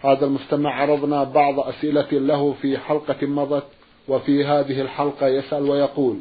هذا 0.00 0.26
المستمع 0.26 0.74
عرضنا 0.74 1.24
بعض 1.24 1.60
أسئلة 1.60 2.08
له 2.12 2.52
في 2.52 2.78
حلقة 2.78 3.26
مضت 3.26 3.64
وفي 4.08 4.44
هذه 4.44 4.80
الحلقة 4.80 5.26
يسأل 5.26 5.62
ويقول 5.62 6.16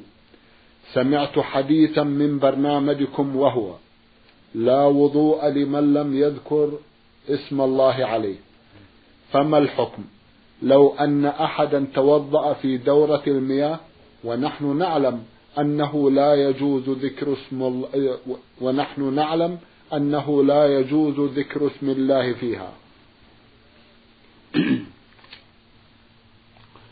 سمعت 0.94 1.40
حديثا 1.40 2.04
من 2.04 2.40
برنامجكم 2.40 3.36
وهو 3.36 3.74
لا 4.56 4.86
وضوء 4.86 5.48
لمن 5.48 5.94
لم 5.94 6.18
يذكر 6.18 6.72
اسم 7.30 7.62
الله 7.62 8.06
عليه. 8.06 8.36
فما 9.32 9.58
الحكم؟ 9.58 10.04
لو 10.62 10.96
أن 11.00 11.26
أحدا 11.26 11.88
توضأ 11.94 12.54
في 12.54 12.78
دورة 12.78 13.24
المياه 13.28 13.80
ونحن 14.24 14.78
نعلم 14.78 15.24
أنه 15.60 16.12
لا 16.12 16.36
يجوز 16.36 16.90
ذكر 16.90 17.34
اسم 17.34 17.64
الله 17.64 18.18
ونحن 18.62 19.14
نعلم 19.14 19.58
أنه 19.94 20.44
لا 20.44 20.80
يجوز 20.80 21.20
ذكر 21.20 21.68
اسم 21.68 21.90
الله 21.90 22.34
فيها. 22.34 22.72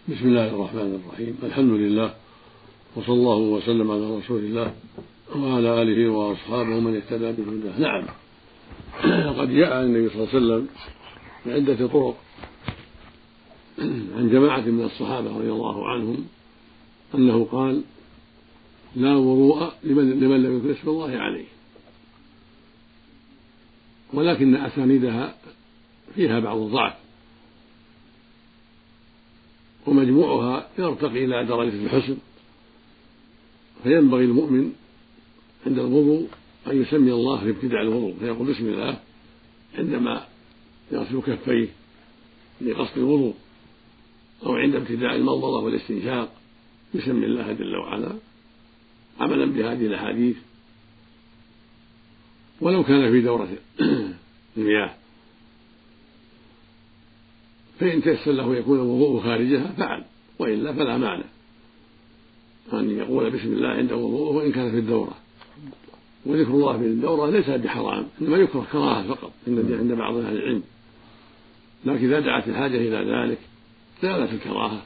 بسم 0.08 0.28
الله 0.28 0.48
الرحمن 0.48 1.02
الرحيم. 1.04 1.38
الحمد 1.44 1.72
لله 1.72 2.14
وصلى 2.96 3.14
الله 3.14 3.38
وسلم 3.38 3.92
على 3.92 4.18
رسول 4.18 4.40
الله 4.40 4.74
وعلى 5.36 5.82
آله 5.82 6.10
وأصحابه 6.12 6.80
من 6.80 6.96
اهتدى 6.96 7.32
بهداه. 7.32 7.80
نعم. 7.80 8.04
لقد 9.28 9.50
جاء 9.50 9.74
عن 9.78 9.86
النبي 9.86 10.10
صلى 10.10 10.24
الله 10.24 10.28
عليه 10.34 10.38
وسلم 10.38 10.68
بعدة 11.46 11.88
طرق 11.88 12.18
عن 14.18 14.30
جماعة 14.32 14.62
من 14.62 14.84
الصحابة 14.86 15.38
رضي 15.38 15.52
الله 15.52 15.90
عنهم 15.90 16.26
أنه 17.16 17.48
قال 17.52 17.82
لا 18.96 19.16
وضوء 19.16 19.72
لمن 19.84 20.20
لمن 20.20 20.44
لم 20.44 20.58
يكن 20.58 20.72
اسم 20.72 20.90
الله 20.90 21.18
عليه. 21.18 21.48
ولكن 24.14 24.56
أسانيدها 24.56 25.36
فيها 26.16 26.40
بعض 26.40 26.58
الضعف. 26.58 27.07
ومجموعها 29.88 30.70
يرتقي 30.80 31.26
إلى 31.26 31.46
درجة 31.46 31.86
الحسن. 31.86 32.18
فينبغي 33.84 34.26
المؤمن 34.26 34.74
عند 35.66 35.80
الوضوء 35.80 36.28
أن 36.68 36.82
يسمي 36.82 37.12
الله 37.12 37.38
في 37.38 37.50
ابتداء 37.50 37.82
الوضوء 37.82 38.16
فيقول 38.20 38.48
بسم 38.48 38.66
الله 38.66 39.00
عندما 39.78 40.26
يغسل 40.92 41.22
كفيه 41.22 41.68
لقصد 42.62 42.98
الوضوء 42.98 43.34
أو 44.46 44.56
عند 44.56 44.76
ابتداء 44.76 45.16
المضمضة 45.16 45.60
والاستنشاق 45.60 46.32
يسمي 46.94 47.26
الله 47.26 47.54
جل 47.54 47.76
وعلا 47.76 48.12
عملا 49.20 49.46
بهذه 49.46 49.86
الأحاديث. 49.86 50.36
ولو 52.62 52.84
كان 52.84 53.12
في 53.12 53.22
دورة 53.22 53.50
المياه. 54.58 54.96
فإن 57.80 58.02
تيسر 58.02 58.32
له 58.32 58.56
يكون 58.56 58.80
الوضوء 58.80 59.22
خارجها 59.22 59.74
فعل. 59.78 60.04
وإلا 60.40 60.74
فلا 60.74 60.98
معنى 60.98 61.24
أن 62.74 62.98
يقول 62.98 63.30
بسم 63.30 63.54
الله 63.54 63.68
عند 63.68 63.92
وضوءه 63.92 64.36
وإن 64.36 64.52
كان 64.52 64.72
في 64.72 64.78
الدورة. 64.78 65.18
وذكر 66.26 66.50
الله 66.52 66.78
في 66.78 66.86
الدورة 66.86 67.30
ليس 67.30 67.50
بحرام 67.50 68.08
إنما 68.22 68.38
يكره 68.38 68.68
كراهة 68.72 69.08
فقط 69.08 69.32
عند 69.48 69.92
بعض 69.92 70.16
أهل 70.16 70.38
العلم. 70.38 70.64
لكن 71.86 72.06
إذا 72.06 72.20
دعت 72.20 72.48
الحاجة 72.48 72.78
إلى 72.78 73.12
ذلك 73.12 73.38
زالت 74.02 74.34
الكراهة 74.34 74.82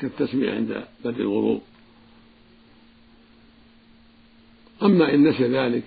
كالتسمية 0.00 0.50
عند 0.50 0.84
بدء 1.04 1.20
الوضوء. 1.20 1.60
أما 4.82 5.14
إن 5.14 5.28
نسي 5.28 5.44
ذلك 5.44 5.82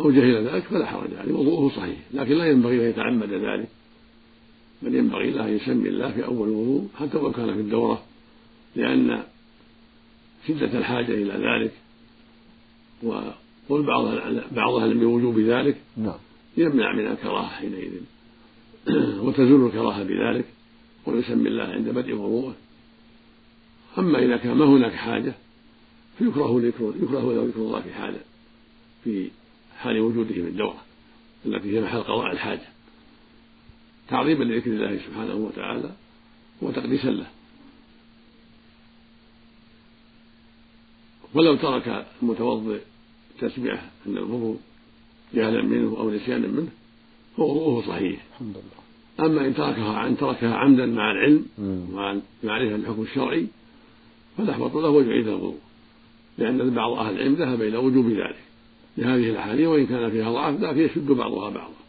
أو 0.00 0.10
جهل 0.10 0.48
ذلك 0.48 0.62
فلا 0.62 0.86
حرج 0.86 1.14
عليه 1.14 1.32
وضوءه 1.32 1.76
صحيح 1.76 1.98
لكن 2.14 2.34
لا 2.34 2.46
ينبغي 2.46 2.84
أن 2.84 2.90
يتعمد 2.90 3.32
ذلك. 3.32 3.68
بل 4.82 4.94
ينبغي 4.94 5.30
له 5.30 5.48
أن 5.48 5.56
يسمي 5.56 5.88
الله 5.88 6.12
في 6.12 6.24
أول 6.24 6.48
الوضوء 6.48 6.88
حتى 6.98 7.16
ولو 7.16 7.32
كان 7.32 7.54
في 7.54 7.60
الدورة 7.60 8.02
لأن 8.76 9.22
شدة 10.48 10.78
الحاجة 10.78 11.12
إلى 11.12 11.32
ذلك 11.32 11.72
وقول 13.02 13.86
بعض 13.86 14.04
بعض 14.52 14.74
أهل 14.74 14.98
بوجوب 14.98 15.38
ذلك 15.38 15.76
نعم. 15.96 16.18
يمنع 16.56 16.92
من 16.92 17.06
الكراهة 17.06 17.48
حينئذ. 17.48 17.92
وتزول 19.24 19.66
الكراهة 19.66 20.02
بذلك 20.02 20.44
ويسمي 21.06 21.48
الله 21.48 21.64
عند 21.64 21.88
بدء 21.88 22.14
وضوءه. 22.14 22.54
أما 23.98 24.18
إذا 24.18 24.36
كان 24.36 24.56
ما 24.56 24.64
هناك 24.64 24.92
حاجة 24.92 25.34
فيكره 26.18 26.62
يكره 26.62 26.94
له 27.00 27.44
ذكر 27.48 27.60
الله 27.60 27.80
في 27.80 27.94
حال 27.94 28.16
في 29.04 29.30
حال 29.78 30.00
وجوده 30.00 30.34
في 30.34 30.40
الدورة 30.40 30.82
التي 31.46 31.76
هي 31.76 31.80
محل 31.80 32.00
قضاء 32.00 32.32
الحاجة. 32.32 32.71
تعظيما 34.08 34.44
لذكر 34.44 34.70
الله 34.70 34.98
سبحانه 35.06 35.34
وتعالى 35.34 35.90
وتقديسا 36.62 37.08
له. 37.10 37.26
ولو 41.34 41.56
ترك 41.56 42.06
المتوضئ 42.22 42.80
تسبيحه 43.40 43.90
عند 44.06 44.16
الوضوء 44.16 44.58
جهلا 45.34 45.62
منه 45.62 45.96
أو 45.98 46.10
نسيانا 46.10 46.48
منه 46.48 46.68
فوضوءه 47.36 47.86
صحيح. 47.88 48.24
الحمد 48.32 48.56
لله. 48.56 48.82
أما 49.26 49.46
إن 49.46 49.54
تركها 49.54 50.06
إن 50.06 50.16
تركها 50.16 50.54
عمدا 50.54 50.86
مع 50.86 51.10
العلم 51.10 51.46
ومع 51.58 52.16
معرفه 52.44 52.74
الحكم 52.74 53.02
الشرعي 53.02 53.46
فالاحوط 54.38 54.74
له 54.74 55.00
ان 55.00 55.08
يعيد 55.08 55.28
الوضوء 55.28 55.58
لأن 56.38 56.70
بعض 56.70 56.92
أهل 56.92 57.14
العلم 57.14 57.34
ذهب 57.34 57.62
إلى 57.62 57.76
وجوب 57.76 58.08
ذلك 58.08 58.42
لهذه 58.98 59.30
الأحاديث 59.30 59.66
وإن 59.66 59.86
كان 59.86 60.10
فيها 60.10 60.32
ضعف 60.32 60.60
لكن 60.60 60.80
يشد 60.80 61.06
بعضها 61.06 61.50
بعضا. 61.50 61.81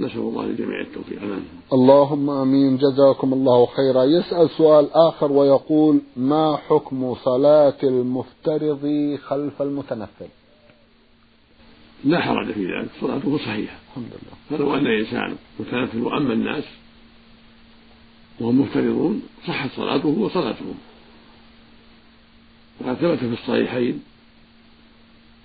نسأل 0.00 0.18
الله 0.18 0.46
للجميع 0.46 0.80
التوفيق. 0.80 1.22
نعم 1.22 1.42
اللهم 1.72 2.30
آمين. 2.30 2.76
جزاكم 2.76 3.32
الله 3.32 3.66
خيرا. 3.66 4.04
يسأل 4.04 4.50
سؤال 4.50 4.92
آخر 4.92 5.32
ويقول 5.32 6.00
ما 6.16 6.56
حكم 6.56 7.14
صلاة 7.14 7.78
المفترض 7.82 9.16
خلف 9.22 9.62
المتنفل؟ 9.62 10.28
لا 12.04 12.20
حرج 12.20 12.52
في 12.52 12.64
ذلك. 12.64 12.88
صلاته 13.00 13.38
صحيحة. 13.38 13.78
الحمد 13.88 14.06
لله. 14.06 14.58
فلو 14.58 14.74
أن 14.74 14.86
إنسان 14.86 15.36
متنفل 15.60 16.00
وأما 16.00 16.32
الناس 16.32 16.64
وهم 18.40 18.60
مفترضون 18.60 19.22
صحت 19.46 19.70
صلاته 19.76 20.08
وصلاتهم 20.08 20.74
وقد 22.80 22.94
ثبت 22.94 23.18
في 23.18 23.32
الصحيحين 23.32 24.02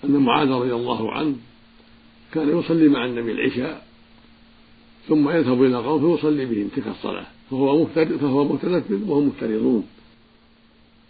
أن 0.04 0.12
معاذ 0.12 0.50
رضي 0.50 0.74
الله 0.74 1.12
عنه 1.12 1.36
كان 2.34 2.60
يصلي 2.60 2.88
مع 2.88 3.06
النبي 3.06 3.32
العشاء 3.32 3.86
ثم 5.08 5.30
يذهب 5.30 5.64
إلى 5.64 5.76
قوم 5.76 6.16
فيصلي 6.16 6.46
بهم 6.46 6.68
تلك 6.68 6.88
الصلاة 6.88 7.26
فهو 7.50 7.84
مفترض 7.84 8.18
فهو 8.18 8.44
متنفل 8.44 9.04
وهم 9.08 9.28
مفترضون. 9.28 9.88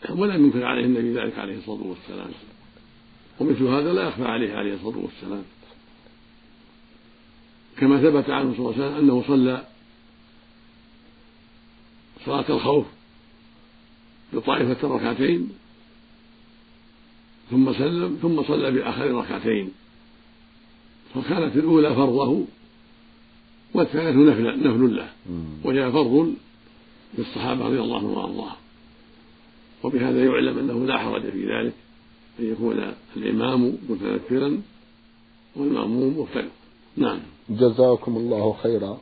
ولم 0.09 0.45
ينكر 0.45 0.65
عليه 0.65 0.85
النبي 0.85 1.13
ذلك 1.13 1.39
عليه 1.39 1.57
الصلاة 1.57 1.83
والسلام. 1.83 2.31
ومثل 3.39 3.63
هذا 3.63 3.93
لا 3.93 4.07
يخفى 4.07 4.25
عليه 4.25 4.53
عليه 4.53 4.73
الصلاة 4.73 4.97
والسلام. 4.97 5.43
كما 7.77 8.01
ثبت 8.01 8.29
عنه 8.29 8.53
صلى 8.53 8.59
الله 8.59 8.73
عليه 8.73 8.85
وسلم 8.85 8.97
أنه 8.97 9.23
صلى 9.27 9.65
صلاة 12.25 12.45
الخوف 12.49 12.85
بطائفة 14.33 14.87
ركعتين 14.87 15.49
ثم 17.51 17.73
سلم 17.73 18.17
ثم 18.21 18.43
صلى 18.43 18.71
بآخر 18.71 19.11
ركعتين. 19.11 19.71
فكانت 21.15 21.55
الأولى 21.55 21.95
فرضه 21.95 22.45
والثالث 23.73 24.15
نفل 24.15 24.59
نفل 24.59 24.95
له. 24.95 25.07
وهي 25.63 25.91
فرض 25.91 26.33
للصحابة 27.17 27.65
رضي 27.65 27.79
الله 27.79 27.97
عنهم 27.97 28.17
وأرضاهم. 28.17 28.55
وبهذا 29.83 30.25
يعلم 30.25 30.59
أنه 30.59 30.85
لا 30.85 30.97
حرج 30.97 31.21
في 31.21 31.45
ذلك 31.45 31.73
أن 32.39 32.51
يكون 32.51 32.93
الإمام 33.17 33.77
متنفرا 33.89 34.61
والمأموم 35.55 36.19
مفترضا. 36.19 36.49
نعم. 36.97 37.19
جزاكم 37.49 38.17
الله 38.17 38.55
خيرا. 38.63 38.97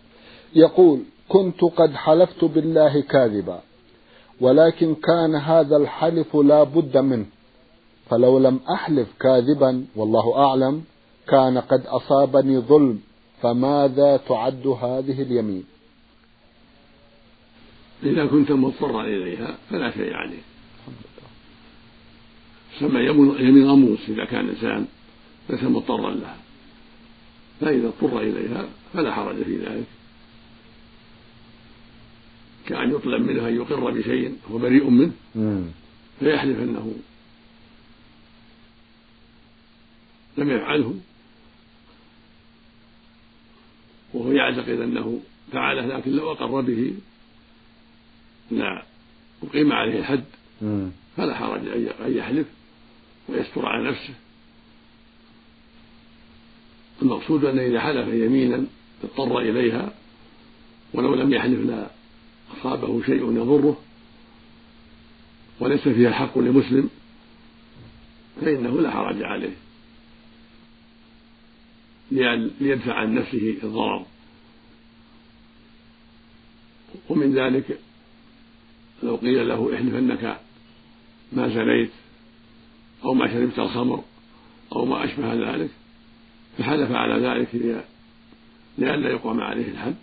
يقول 0.56 1.00
كنت 1.30 1.62
قد 1.62 1.94
حلفت 1.94 2.46
بالله 2.46 3.02
كاذبا 3.02 3.62
ولكن 4.42 4.96
كان 4.96 5.36
هذا 5.36 5.78
الحلف 5.78 6.36
لا 6.36 6.64
بد 6.64 6.98
منه. 6.98 7.26
فلو 8.10 8.40
لم 8.40 8.60
أحلف 8.74 9.08
كاذبا 9.20 9.86
والله 9.96 10.38
أعلم 10.38 10.84
كان 11.28 11.58
قد 11.58 11.86
أصابني 11.86 12.60
ظلم 12.60 13.00
فماذا 13.42 14.18
تعد 14.18 14.68
هذه 14.68 15.22
اليمين؟ 15.22 15.64
إذا 18.04 18.26
كنت 18.26 18.52
مضطرا 18.52 19.04
إليها 19.04 19.58
فلا 19.70 19.92
شيء 19.92 20.14
عليه. 20.14 20.42
سمى 22.80 23.06
يمين 23.40 23.68
غموس 23.68 24.10
إذا 24.10 24.26
كان 24.26 24.46
الإنسان 24.46 24.88
ليس 25.50 25.64
مضطرا 25.64 26.12
لها. 26.12 26.38
فإذا 27.62 27.88
اضطر 27.88 28.22
إليها 28.22 28.70
فلا 28.94 29.14
حرج 29.14 29.44
في 29.44 29.58
ذلك. 29.58 29.86
كأن 32.66 32.92
يطلب 32.92 33.22
منه 33.22 33.48
أن 33.48 33.56
يقر 33.56 33.92
بشيء 33.92 34.38
هو 34.52 34.58
بريء 34.58 34.90
منه 34.90 35.12
فيحلف 36.20 36.60
أنه 36.60 36.96
لم 40.38 40.50
يفعله 40.50 40.96
وهو 44.14 44.32
يعتقد 44.32 44.70
أنه 44.80 45.20
فعله 45.52 45.86
لكن 45.86 46.12
لو 46.12 46.32
أقر 46.32 46.62
به 46.62 46.94
لا 48.52 48.84
أقيم 49.44 49.74
عليه 49.74 50.00
الحد 50.00 50.24
فلا 51.18 51.36
حرج 51.36 51.68
أن 52.06 52.18
يحلف 52.18 52.48
ويستر 53.30 53.66
على 53.66 53.90
نفسه. 53.90 54.14
المقصود 57.02 57.46
أن 57.46 57.60
إذا 57.60 57.80
حلف 57.80 58.08
يمينا 58.08 58.66
اضطر 59.04 59.40
إليها 59.40 59.94
ولو 60.94 61.16
لم 61.16 61.34
يحلف 61.34 61.60
لا 61.60 61.90
أصابه 62.60 63.04
شيء 63.06 63.32
يضره 63.32 63.82
وليس 65.60 65.82
فيها 65.82 66.12
حق 66.12 66.38
لمسلم 66.38 66.90
فإنه 68.42 68.82
لا 68.82 68.92
حرج 68.92 69.24
عليه. 69.24 69.56
ليدفع 72.12 72.94
عن 72.94 73.16
نفسه 73.16 73.56
الضرر. 73.64 74.06
ومن 77.10 77.34
ذلك 77.36 77.80
لو 79.04 79.16
قيل 79.16 79.48
له 79.48 79.76
احلف 79.76 79.96
انك 79.96 80.40
ما 81.32 81.48
زنيت 81.48 81.92
أو 83.04 83.14
ما 83.14 83.28
شربت 83.28 83.60
الخمر 83.60 84.04
أو 84.76 84.86
ما 84.86 85.06
أشبه 85.06 85.34
ذلك 85.34 85.70
فحلف 86.58 86.92
على 86.92 87.28
ذلك 87.28 87.82
لئلا 88.78 89.10
يقام 89.10 89.42
عليه 89.42 89.72
الحد 89.72 89.96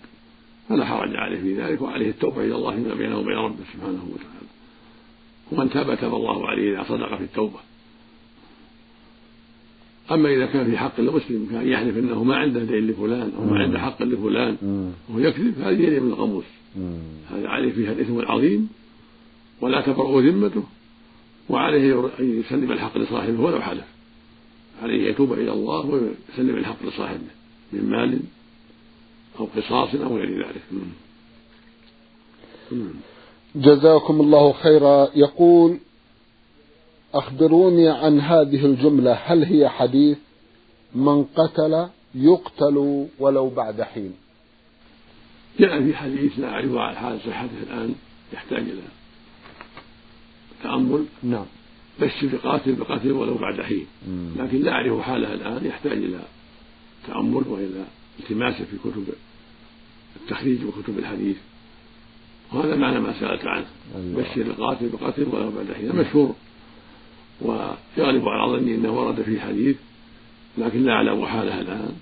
فلا 0.68 0.84
حرج 0.84 1.16
عليه 1.16 1.40
في 1.40 1.62
ذلك 1.62 1.82
وعليه 1.82 2.10
التوبة 2.10 2.44
إلى 2.44 2.54
الله 2.54 2.74
فيما 2.74 2.94
بينه 2.94 3.18
وبين 3.18 3.36
ربه 3.36 3.64
سبحانه 3.72 4.08
وتعالى. 4.12 4.48
ومن 5.52 5.70
تاب 5.70 5.94
تاب 6.00 6.14
الله 6.14 6.48
عليه 6.48 6.72
إذا 6.72 6.88
صدق 6.88 7.16
في 7.16 7.24
التوبة. 7.24 7.58
أما 10.10 10.28
إذا 10.28 10.46
كان 10.46 10.70
في 10.70 10.78
حق 10.78 10.92
المسلم 10.98 11.48
كان 11.50 11.68
يحلف 11.68 11.96
أنه 11.96 12.24
ما 12.24 12.36
عنده 12.36 12.60
دين 12.60 12.86
لفلان 12.86 13.32
أو 13.38 13.44
ما 13.44 13.58
عنده 13.58 13.78
حق 13.78 14.02
لفلان 14.02 14.56
وهو 15.08 15.18
يكذب 15.18 15.60
هذه 15.60 15.82
يد 15.82 16.02
من 16.02 16.08
الغموس 16.08 16.44
هذا 17.30 17.48
عليه 17.48 17.72
فيها 17.72 17.92
الإثم 17.92 18.18
العظيم 18.18 18.68
ولا 19.60 19.80
تبرأ 19.80 20.20
ذمته 20.20 20.62
وعليه 21.48 22.10
أن 22.20 22.40
يسلم 22.40 22.72
الحق 22.72 22.98
لصاحبه 22.98 23.40
ولو 23.40 23.60
حلف. 23.60 23.84
عليه 24.82 25.10
يتوب 25.10 25.32
إلى 25.32 25.52
الله 25.52 25.86
ويسلم 25.86 26.56
الحق 26.56 26.86
لصاحبه 26.86 27.30
من 27.72 27.90
مال 27.90 28.20
أو 29.40 29.48
قصاص 29.56 29.94
أو 29.94 30.16
غير 30.16 30.46
ذلك. 30.46 30.62
جزاكم 33.54 34.20
الله 34.20 34.52
خيرا. 34.52 35.08
يقول 35.14 35.78
أخبروني 37.14 37.88
عن 37.88 38.20
هذه 38.20 38.66
الجملة 38.66 39.12
هل 39.12 39.44
هي 39.44 39.68
حديث 39.68 40.18
من 40.94 41.24
قتل 41.24 41.88
يقتل 42.14 43.06
ولو 43.18 43.48
بعد 43.48 43.82
حين؟ 43.82 44.12
جاء 45.60 45.84
في 45.84 45.96
حديث 45.96 46.38
لا 46.38 46.48
أعرف 46.48 46.74
على 46.74 46.96
حال 46.96 47.18
صحته 47.20 47.62
الآن 47.62 47.94
يحتاج 48.32 48.58
إلى 48.58 48.82
تأمل. 50.62 51.04
نعم. 51.22 51.44
بشر 52.00 52.28
بقاتل 52.32 52.72
بقاتل 52.72 53.12
ولو 53.12 53.34
بعد 53.34 53.60
حين. 53.60 53.86
لكن 54.36 54.58
لا 54.62 54.72
أعرف 54.72 55.00
حالها 55.00 55.34
الآن 55.34 55.66
يحتاج 55.66 55.92
إلى 55.92 56.20
تأمل 57.06 57.42
وإلى 57.48 57.84
التماسه 58.20 58.64
في 58.64 58.76
كتب 58.84 59.04
التخريج 60.16 60.64
وكتب 60.64 60.98
الحديث. 60.98 61.36
وهذا 62.52 62.76
معنى 62.76 63.00
ما 63.00 63.20
سألت 63.20 63.46
عنه. 63.46 63.66
أيوة. 63.96 64.22
بشر 64.22 64.40
القاتل 64.40 64.88
بقاتل 64.88 65.26
ولو 65.32 65.50
بعد 65.50 65.72
حين. 65.72 65.90
المشهور 65.90 66.34
ويغلب 67.42 68.28
على 68.28 68.52
ظني 68.52 68.74
أنه 68.74 69.00
ورد 69.00 69.22
في 69.22 69.40
حديث 69.40 69.76
لكن 70.58 70.84
لا 70.84 70.92
أعلم 70.92 71.26
حالها 71.26 71.60
الان 71.60 71.92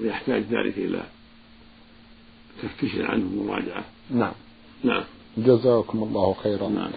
ويحتاج 0.00 0.42
ذلك 0.42 0.78
إلى 0.78 1.02
تفتيش 2.62 2.96
عنه 2.96 3.24
ومراجعة. 3.40 3.84
نعم. 4.10 4.32
نعم. 4.84 5.04
جزاكم 5.38 6.02
الله 6.02 6.34
خيرا. 6.42 6.68
نعم. 6.68 6.90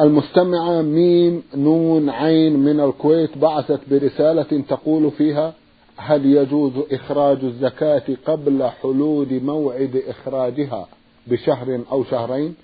المستمعة 0.00 0.82
ميم 0.82 1.42
نون 1.54 2.10
عين 2.10 2.56
من 2.56 2.80
الكويت 2.80 3.38
بعثت 3.38 3.80
برسالة 3.90 4.62
تقول 4.68 5.10
فيها 5.10 5.54
هل 5.96 6.26
يجوز 6.26 6.72
إخراج 6.92 7.44
الزكاة 7.44 8.02
قبل 8.26 8.64
حلول 8.82 9.40
موعد 9.42 10.02
إخراجها 10.08 10.88
بشهر 11.26 11.80
أو 11.92 12.04
شهرين؟ 12.04 12.54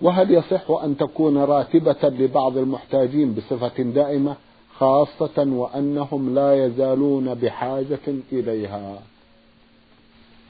وهل 0.00 0.30
يصح 0.30 0.70
أن 0.70 0.96
تكون 0.96 1.38
راتبة 1.38 2.08
لبعض 2.08 2.56
المحتاجين 2.58 3.34
بصفة 3.34 3.82
دائمة 3.82 4.36
خاصة 4.78 5.38
وأنهم 5.38 6.34
لا 6.34 6.66
يزالون 6.66 7.34
بحاجة 7.34 8.14
إليها؟ 8.32 9.02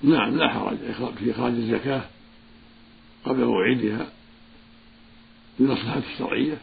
نعم 0.03 0.37
لا 0.37 0.49
حرج. 0.49 0.77
في 1.19 1.31
إخراج 1.31 1.53
الزكاة 1.53 2.03
قبل 3.25 3.45
موعدها 3.45 4.07
للمصلحة 5.61 6.01
الشرعية. 6.13 6.59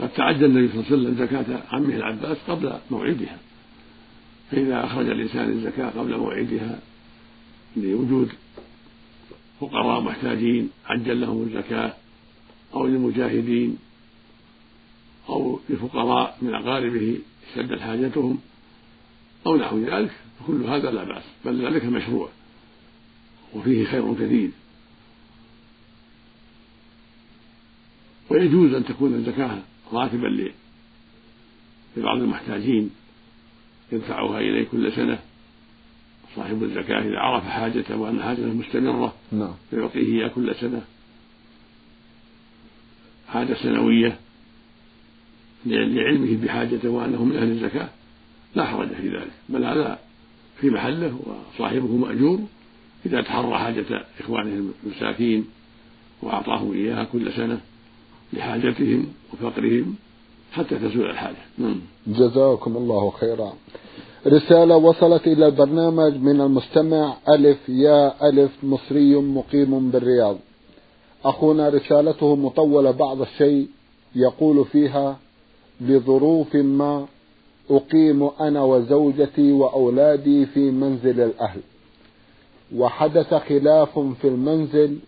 قد 0.00 0.08
تعدى 0.08 0.46
النبي 0.46 0.68
صلى 0.68 0.80
الله 0.80 0.86
عليه 0.90 0.96
وسلم 0.96 1.26
زكاة 1.26 1.62
عمه 1.72 1.94
العباس 1.94 2.36
قبل 2.48 2.72
موعدها. 2.90 3.38
فإذا 4.50 4.84
أخرج 4.84 5.08
الإنسان 5.08 5.50
الزكاة 5.50 5.90
قبل 5.90 6.16
موعدها 6.16 6.78
لوجود 7.76 8.28
فقراء 9.60 10.00
محتاجين 10.00 10.70
عجل 10.86 11.20
لهم 11.20 11.42
الزكاة 11.42 11.94
أو 12.74 12.86
للمجاهدين 12.86 13.78
أو 15.28 15.60
لفقراء 15.70 16.38
من 16.42 16.54
أقاربه 16.54 17.18
اشتدت 17.48 17.80
حاجتهم 17.80 18.38
أو 19.46 19.56
نحو 19.56 19.78
ذلك. 19.78 20.12
فكل 20.40 20.64
هذا 20.64 20.90
لا 20.90 21.04
بأس 21.04 21.22
بل 21.44 21.66
ذلك 21.66 21.84
مشروع 21.84 22.28
وفيه 23.54 23.84
خير 23.84 24.14
كثير. 24.14 24.50
ويجوز 28.30 28.74
أن 28.74 28.84
تكون 28.84 29.14
الزكاة 29.14 29.58
راتبا 29.92 30.50
لبعض 31.96 32.16
المحتاجين 32.16 32.90
يدفعها 33.92 34.40
إليه 34.40 34.64
كل 34.64 34.92
سنة. 34.92 35.18
صاحب 36.36 36.62
الزكاة 36.62 37.00
إذا 37.00 37.18
عرف 37.18 37.44
حاجته 37.44 37.96
وأن 37.96 38.22
حاجته 38.22 38.46
مستمرة 38.46 39.14
نعم. 39.32 39.54
فيعطيه 39.70 40.00
إياه 40.00 40.28
كل 40.28 40.54
سنة. 40.54 40.82
حاجة 43.28 43.54
سنوية 43.54 44.18
لعلمه 45.66 46.44
بحاجته 46.44 46.88
وأنه 46.88 47.24
من 47.24 47.36
أهل 47.36 47.50
الزكاة. 47.50 47.88
لا 48.54 48.64
حرج 48.64 48.88
في 48.88 49.08
ذلك. 49.08 49.30
بل 49.48 49.64
هذا 49.64 49.98
في 50.60 50.70
محله 50.70 51.18
وصاحبه 51.54 51.96
مأجور. 51.96 52.40
إذا 53.06 53.22
تحرى 53.22 53.58
حاجة 53.58 54.04
إخوانه 54.20 54.72
المساكين 54.84 55.44
وأعطاهم 56.22 56.72
إياها 56.72 57.04
كل 57.04 57.32
سنة 57.32 57.60
لحاجتهم 58.32 59.06
وفقرهم 59.32 59.96
حتى 60.52 60.78
تزول 60.78 61.10
الحاجة. 61.10 61.36
نعم. 61.58 61.80
جزاكم 62.06 62.76
الله 62.76 63.10
خيرا. 63.10 63.52
رسالة 64.26 64.76
وصلت 64.76 65.26
إلى 65.26 65.46
البرنامج 65.46 66.16
من 66.16 66.40
المستمع 66.40 67.16
ألف 67.28 67.68
يا 67.68 68.28
ألف 68.28 68.50
مصري 68.62 69.14
مقيم 69.14 69.90
بالرياض. 69.90 70.36
أخونا 71.24 71.68
رسالته 71.68 72.36
مطولة 72.36 72.90
بعض 72.90 73.20
الشيء 73.20 73.68
يقول 74.14 74.64
فيها 74.64 75.18
لظروف 75.80 76.56
ما 76.56 77.06
أقيم 77.70 78.30
أنا 78.40 78.62
وزوجتي 78.62 79.52
وأولادي 79.52 80.46
في 80.46 80.70
منزل 80.70 81.20
الأهل. 81.20 81.60
وحدث 82.76 83.34
خلاف 83.34 83.98
في 83.98 84.28
المنزل 84.28 84.98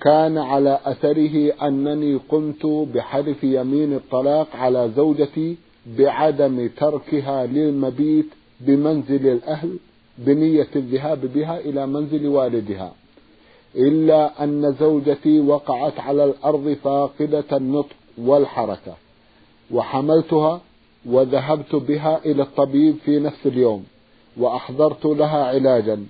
كان 0.00 0.38
على 0.38 0.78
أثره 0.84 1.52
أنني 1.68 2.20
قمت 2.28 2.66
بحلف 2.66 3.44
يمين 3.44 3.92
الطلاق 3.92 4.48
على 4.56 4.90
زوجتي 4.96 5.56
بعدم 5.98 6.68
تركها 6.76 7.46
للمبيت 7.46 8.26
بمنزل 8.60 9.26
الأهل 9.26 9.76
بنية 10.18 10.68
الذهاب 10.76 11.20
بها 11.34 11.58
إلى 11.60 11.86
منزل 11.86 12.26
والدها. 12.26 12.92
إلا 13.76 14.44
أن 14.44 14.74
زوجتي 14.80 15.40
وقعت 15.40 16.00
على 16.00 16.24
الأرض 16.24 16.76
فاقدة 16.84 17.44
النطق 17.52 17.96
والحركة 18.18 18.94
وحملتها 19.70 20.60
وذهبت 21.06 21.74
بها 21.74 22.20
إلى 22.24 22.42
الطبيب 22.42 22.96
في 23.04 23.18
نفس 23.18 23.46
اليوم 23.46 23.84
وأحضرت 24.36 25.06
لها 25.06 25.44
علاجا 25.44 26.06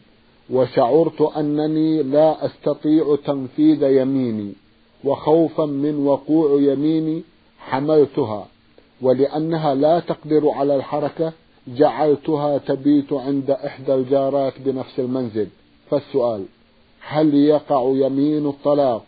وشعرت 0.51 1.21
أنني 1.21 2.03
لا 2.03 2.47
أستطيع 2.47 3.17
تنفيذ 3.27 3.83
يميني 3.83 4.53
وخوفا 5.05 5.67
من 5.67 6.07
وقوع 6.07 6.61
يميني 6.61 7.23
حملتها. 7.59 8.47
ولأنها 9.03 9.75
لا 9.75 10.01
تقدر 10.01 10.49
على 10.51 10.77
الحركة 10.77 11.33
جعلتها 11.69 12.59
تبيت 12.59 13.13
عند 13.13 13.51
إحدى 13.51 13.95
الجارات 13.95 14.53
بنفس 14.59 14.99
المنزل. 15.01 15.47
فالسؤال 15.91 16.45
هل 17.01 17.35
يقع 17.35 17.93
يمين 17.95 18.47
الطلاق 18.47 19.05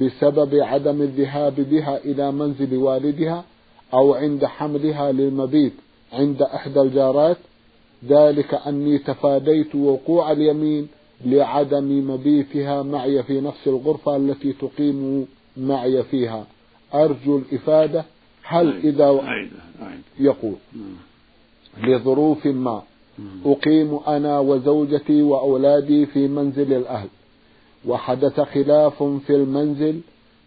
بسبب 0.00 0.54
عدم 0.54 1.02
الذهاب 1.02 1.54
بها 1.54 1.98
إلى 2.04 2.32
منزل 2.32 2.76
والدها 2.76 3.44
أو 3.94 4.14
عند 4.14 4.44
حملها 4.44 5.12
للمبيت 5.12 5.72
عند 6.12 6.42
إحدى 6.42 6.80
الجارات؟ 6.80 7.36
ذلك 8.08 8.54
أني 8.54 8.98
تفاديت 8.98 9.74
وقوع 9.74 10.32
اليمين 10.32 10.88
لعدم 11.24 12.10
مبيتها 12.10 12.82
معي 12.82 13.22
في 13.22 13.40
نفس 13.40 13.66
الغرفة 13.66 14.16
التي 14.16 14.52
تقيم 14.52 15.26
معي 15.56 16.02
فيها. 16.02 16.46
أرجو 16.94 17.38
الإفادة. 17.38 18.04
هل 18.48 18.76
إذا 18.84 19.10
يقول. 20.20 20.54
لظروف 21.84 22.46
ما. 22.46 22.82
أقيم 23.44 23.98
أنا 24.08 24.38
وزوجتي 24.38 25.22
وأولادي 25.22 26.06
في 26.06 26.28
منزل 26.28 26.72
الأهل. 26.72 27.08
وحدث 27.86 28.40
خلاف 28.40 29.02
في 29.02 29.34
المنزل. 29.34 30.00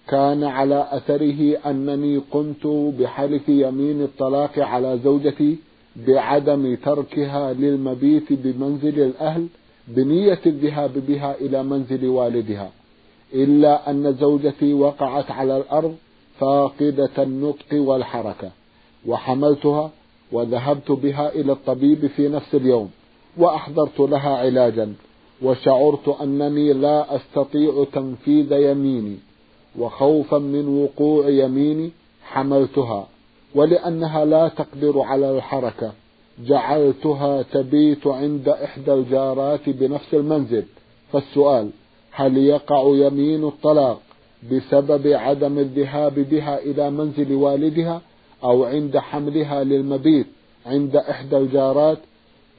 كان 0.07 0.43
على 0.43 0.87
أثره 0.91 1.57
أنني 1.65 2.21
قمت 2.31 2.67
بحلف 2.99 3.49
يمين 3.49 4.01
الطلاق 4.01 4.59
على 4.59 4.99
زوجتي 5.03 5.57
بعدم 6.07 6.75
تركها 6.75 7.53
للمبيت 7.53 8.33
بمنزل 8.33 8.99
الأهل 8.99 9.47
بنية 9.87 10.39
الذهاب 10.45 10.93
بها 11.07 11.35
إلى 11.41 11.63
منزل 11.63 12.07
والدها. 12.07 12.71
إلا 13.33 13.89
أن 13.89 14.15
زوجتي 14.19 14.73
وقعت 14.73 15.31
على 15.31 15.57
الأرض 15.57 15.95
فاقدة 16.41 17.23
النطق 17.23 17.73
والحركة 17.73 18.51
وحملتها 19.07 19.91
وذهبت 20.31 20.91
بها 20.91 21.35
إلى 21.35 21.51
الطبيب 21.51 22.07
في 22.07 22.29
نفس 22.29 22.55
اليوم 22.55 22.89
وأحضرت 23.37 23.99
لها 23.99 24.37
علاجا 24.37 24.93
وشعرت 25.41 26.07
أنني 26.21 26.73
لا 26.73 27.15
أستطيع 27.15 27.85
تنفيذ 27.93 28.51
يميني 28.51 29.17
وخوفا 29.79 30.37
من 30.37 30.67
وقوع 30.83 31.29
يميني 31.29 31.91
حملتها 32.23 33.07
ولأنها 33.55 34.25
لا 34.25 34.47
تقدر 34.47 35.01
على 35.01 35.37
الحركة 35.37 35.91
جعلتها 36.45 37.41
تبيت 37.41 38.07
عند 38.07 38.49
إحدى 38.49 38.93
الجارات 38.93 39.69
بنفس 39.69 40.13
المنزل. 40.13 40.65
فالسؤال 41.13 41.69
هل 42.11 42.37
يقع 42.37 42.83
يمين 42.87 43.43
الطلاق؟ 43.43 44.01
بسبب 44.51 45.07
عدم 45.07 45.59
الذهاب 45.59 46.19
بها 46.19 46.59
إلى 46.59 46.91
منزل 46.91 47.33
والدها 47.33 48.01
أو 48.43 48.63
عند 48.63 48.97
حملها 48.97 49.63
للمبيت 49.63 50.27
عند 50.65 50.95
إحدى 50.95 51.37
الجارات 51.37 51.97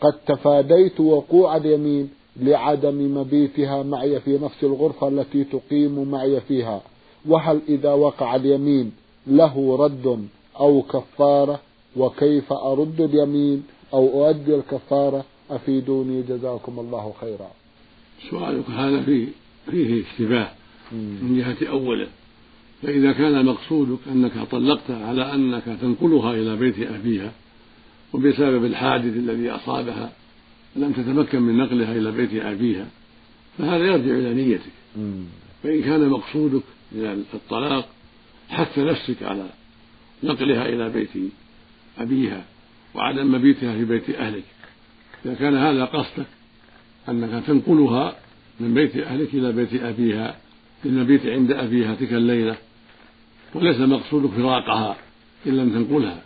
قد 0.00 0.12
تفاديت 0.26 1.00
وقوع 1.00 1.56
اليمين 1.56 2.10
لعدم 2.36 3.18
مبيتها 3.18 3.82
معي 3.82 4.20
في 4.20 4.38
نفس 4.38 4.64
الغرفة 4.64 5.08
التي 5.08 5.44
تقيم 5.44 6.10
معي 6.10 6.40
فيها. 6.40 6.82
وهل 7.28 7.60
إذا 7.68 7.92
وقع 7.92 8.36
اليمين 8.36 8.92
له 9.26 9.76
رد 9.76 10.26
أو 10.60 10.82
كفارة؟ 10.82 11.60
وكيف 11.96 12.52
أرد 12.52 13.00
اليمين 13.00 13.62
أو 13.94 14.26
أؤدي 14.26 14.54
الكفارة؟ 14.54 15.24
أفيدوني 15.50 16.22
جزاكم 16.22 16.78
الله 16.78 17.12
خيرا. 17.20 17.50
سؤالك 18.30 18.70
هذا 18.70 19.00
فيه 19.00 19.26
فيه 19.70 20.02
اشتباه. 20.02 20.50
من 20.92 21.36
جهة 21.36 21.68
أوله. 21.68 22.06
فإذا 22.82 23.12
كان 23.12 23.44
مقصودك 23.44 23.98
أنك 24.12 24.32
طلقتها 24.50 25.06
على 25.06 25.34
أنك 25.34 25.64
تنقلها 25.80 26.34
إلى 26.34 26.56
بيت 26.56 26.78
أبيها 26.78 27.32
وبسبب 28.12 28.64
الحادث 28.64 29.16
الذي 29.16 29.50
أصابها 29.50 30.12
لم 30.76 30.92
تتمكن 30.92 31.42
من 31.42 31.56
نقلها 31.56 31.92
إلى 31.96 32.12
بيت 32.12 32.34
أبيها 32.34 32.86
فهذا 33.58 33.84
يرجع 33.84 34.14
إلى 34.14 34.34
نيتك. 34.34 34.72
فإن 35.62 35.82
كان 35.82 36.08
مقصودك 36.08 36.62
من 36.92 37.24
الطلاق 37.34 37.88
حث 38.48 38.78
نفسك 38.78 39.22
على 39.22 39.46
نقلها 40.22 40.68
إلى 40.68 40.88
بيت 40.88 41.32
أبيها 41.98 42.44
وعدم 42.94 43.32
مبيتها 43.32 43.74
في 43.74 43.84
بيت 43.84 44.10
أهلك. 44.10 44.44
إذا 45.24 45.34
كان 45.34 45.56
هذا 45.56 45.84
قصدك 45.84 46.26
أنك 47.08 47.44
تنقلها 47.46 48.16
من 48.60 48.74
بيت 48.74 48.96
أهلك 48.96 49.34
إلى 49.34 49.52
بيت 49.52 49.74
أبيها 49.74 50.36
للمبيت 50.84 51.26
عند 51.26 51.52
أبيها 51.52 51.94
تلك 51.94 52.12
الليلة 52.12 52.56
وليس 53.54 53.80
مقصودك 53.80 54.30
فراقها 54.30 54.96
إن 55.46 55.56
لم 55.56 55.70
تنقلها. 55.70 56.22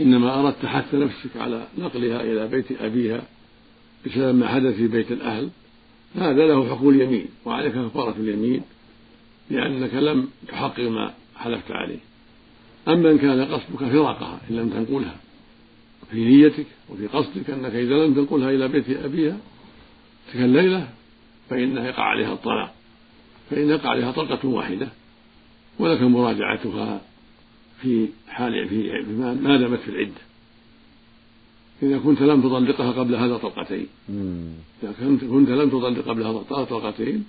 إنما 0.00 0.40
أردت 0.40 0.66
حث 0.66 0.94
نفسك 0.94 1.36
على 1.36 1.66
نقلها 1.78 2.20
إلى 2.20 2.48
بيت 2.48 2.72
أبيها 2.80 3.22
بسبب 4.06 4.34
ما 4.34 4.48
حدث 4.48 4.74
في 4.74 4.88
بيت 4.88 5.12
الأهل. 5.12 5.48
هذا 6.16 6.46
له 6.46 6.68
حكم 6.68 6.88
اليمين 6.88 7.26
وعليك 7.44 7.72
كفارة 7.72 8.14
اليمين 8.18 8.62
لأنك 9.50 9.94
لم 9.94 10.28
تحقق 10.48 10.80
ما 10.80 11.14
حلفت 11.36 11.70
عليه. 11.70 11.98
أما 12.88 13.10
إن 13.10 13.18
كان 13.18 13.44
قصدك 13.44 13.78
فراقها 13.78 14.40
إن 14.50 14.56
لم 14.56 14.68
تنقلها 14.68 15.16
في 16.10 16.24
نيتك 16.24 16.66
وفي 16.90 17.06
قصدك 17.06 17.50
أنك 17.50 17.74
إذا 17.74 17.94
لم 17.94 18.14
تنقلها 18.14 18.50
إلى 18.50 18.68
بيت 18.68 18.90
أبيها 18.90 19.36
تلك 20.32 20.42
الليلة 20.42 20.88
فإنها 21.50 21.88
يقع 21.88 22.02
عليها 22.02 22.32
الطلاق. 22.32 22.74
فإن 23.50 23.68
يقع 23.68 23.90
عليها 23.90 24.12
طلقة 24.12 24.48
واحدة 24.48 24.88
ولك 25.78 26.02
مراجعتها 26.02 27.00
في 27.82 28.08
حال 28.28 28.68
في 28.68 29.02
ما 29.18 29.56
دامت 29.56 29.80
في 29.80 29.88
العدة. 29.88 30.20
إذا 31.82 31.98
كنت 31.98 32.22
لم 32.22 32.42
تطلقها 32.42 32.92
قبل 32.92 33.14
هذا 33.14 33.36
طلقتين. 33.36 33.86
إذا 34.82 34.92
كنت, 35.00 35.24
كنت 35.24 35.48
لم 35.48 35.70
تطلق 35.70 36.08
قبل 36.08 36.22
هذا 36.22 36.44
طلقتين 36.70 37.24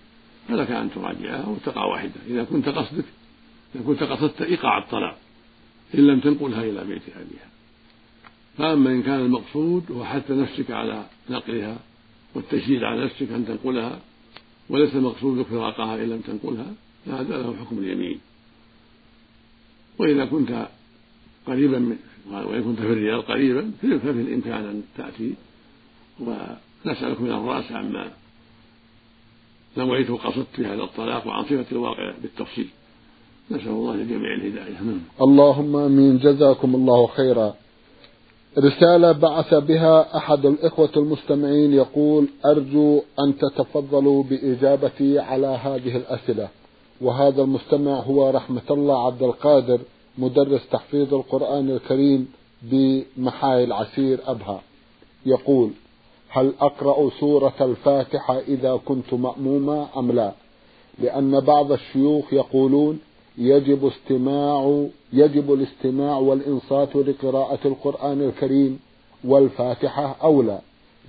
فلك 0.47 0.71
أن 0.71 0.91
تراجعها 0.91 1.47
وتقع 1.47 1.85
واحدة. 1.85 2.11
إذا 2.27 2.43
كنت 2.43 2.69
قصدك 2.69 3.05
إذا 3.75 3.83
كنت 3.83 4.03
قصدت 4.03 4.41
إيقاع 4.41 4.77
الطلاق 4.77 5.17
إن 5.95 6.07
لم 6.07 6.19
تنقلها 6.19 6.63
إلى 6.63 6.83
بيت 6.83 7.01
أبيها. 7.15 7.49
فأما 8.57 8.89
إن 8.89 9.03
كان 9.03 9.19
المقصود 9.19 9.91
هو 9.91 10.05
حث 10.05 10.31
نفسك 10.31 10.71
على 10.71 11.05
نقلها 11.29 11.77
والتشديد 12.35 12.83
على 12.83 13.05
نفسك 13.05 13.31
أن 13.31 13.45
تنقلها 13.45 13.99
وليس 14.69 14.95
مقصودك 14.95 15.45
فراقها 15.45 15.95
إن 15.95 16.09
لم 16.09 16.21
تنقلها 16.21 16.73
فهذا 17.05 17.37
له 17.37 17.55
حكم 17.55 17.77
اليمين. 17.77 18.19
وإذا 19.99 20.25
كنت 20.25 20.67
قريبا 21.47 21.79
من 21.79 21.97
وإن 22.31 22.63
كنت 22.63 22.79
في 22.79 22.85
الرياض 22.85 23.21
قريبا 23.21 23.71
ففي 23.81 24.09
الإمكان 24.09 24.65
أن 24.65 24.83
تأتي. 24.97 25.33
ونسألك 26.19 27.21
من 27.21 27.31
الرأس 27.31 27.71
عما 27.71 28.11
نويت 29.77 30.09
وقصدت 30.09 30.47
في 30.55 30.65
هذا 30.65 30.83
الطلاق 30.83 31.27
وعن 31.27 31.43
صفة 31.43 31.65
الواقع 31.71 32.13
بالتفصيل. 32.21 32.67
نسأل 33.51 33.67
الله 33.67 33.95
للجميع 33.95 34.33
الهداية. 34.33 34.81
نعم. 34.83 35.01
اللهم 35.21 35.75
آمين. 35.75 36.17
جزاكم 36.17 36.75
الله 36.75 37.07
خيرا. 37.07 37.53
رسالة 38.57 39.11
بعث 39.11 39.53
بها 39.53 40.17
أحد 40.17 40.45
الإخوة 40.45 40.89
المستمعين 40.97 41.73
يقول 41.73 42.27
أرجو 42.45 43.01
أن 43.19 43.37
تتفضلوا 43.37 44.23
بإجابتي 44.23 45.19
على 45.19 45.47
هذه 45.47 45.97
الأسئلة. 45.97 46.47
وهذا 47.01 47.41
المستمع 47.41 47.99
هو 47.99 48.29
رحمة 48.29 48.61
الله 48.71 49.05
عبد 49.05 49.23
القادر 49.23 49.79
مدرس 50.17 50.61
تحفيظ 50.71 51.13
القرآن 51.13 51.69
الكريم 51.69 52.31
بمحاي 52.61 53.63
العسير 53.63 54.19
أبها. 54.27 54.61
يقول 55.25 55.71
هل 56.29 56.53
أقرأ 56.61 57.09
سورة 57.19 57.53
الفاتحة 57.61 58.39
إذا 58.39 58.79
كنت 58.85 59.13
مأموما 59.13 59.87
أم 59.97 60.11
لا؟ 60.11 60.31
لأن 60.99 61.39
بعض 61.39 61.71
الشيوخ 61.71 62.33
يقولون 62.33 62.99
يجب 63.39 63.85
استماع 63.85 64.85
يجب 65.13 65.53
الاستماع 65.53 66.17
والإنصات 66.17 66.95
لقراءة 66.95 67.59
القرآن 67.65 68.21
الكريم 68.21 68.79
والفاتحة 69.23 70.15
أولى 70.23 70.59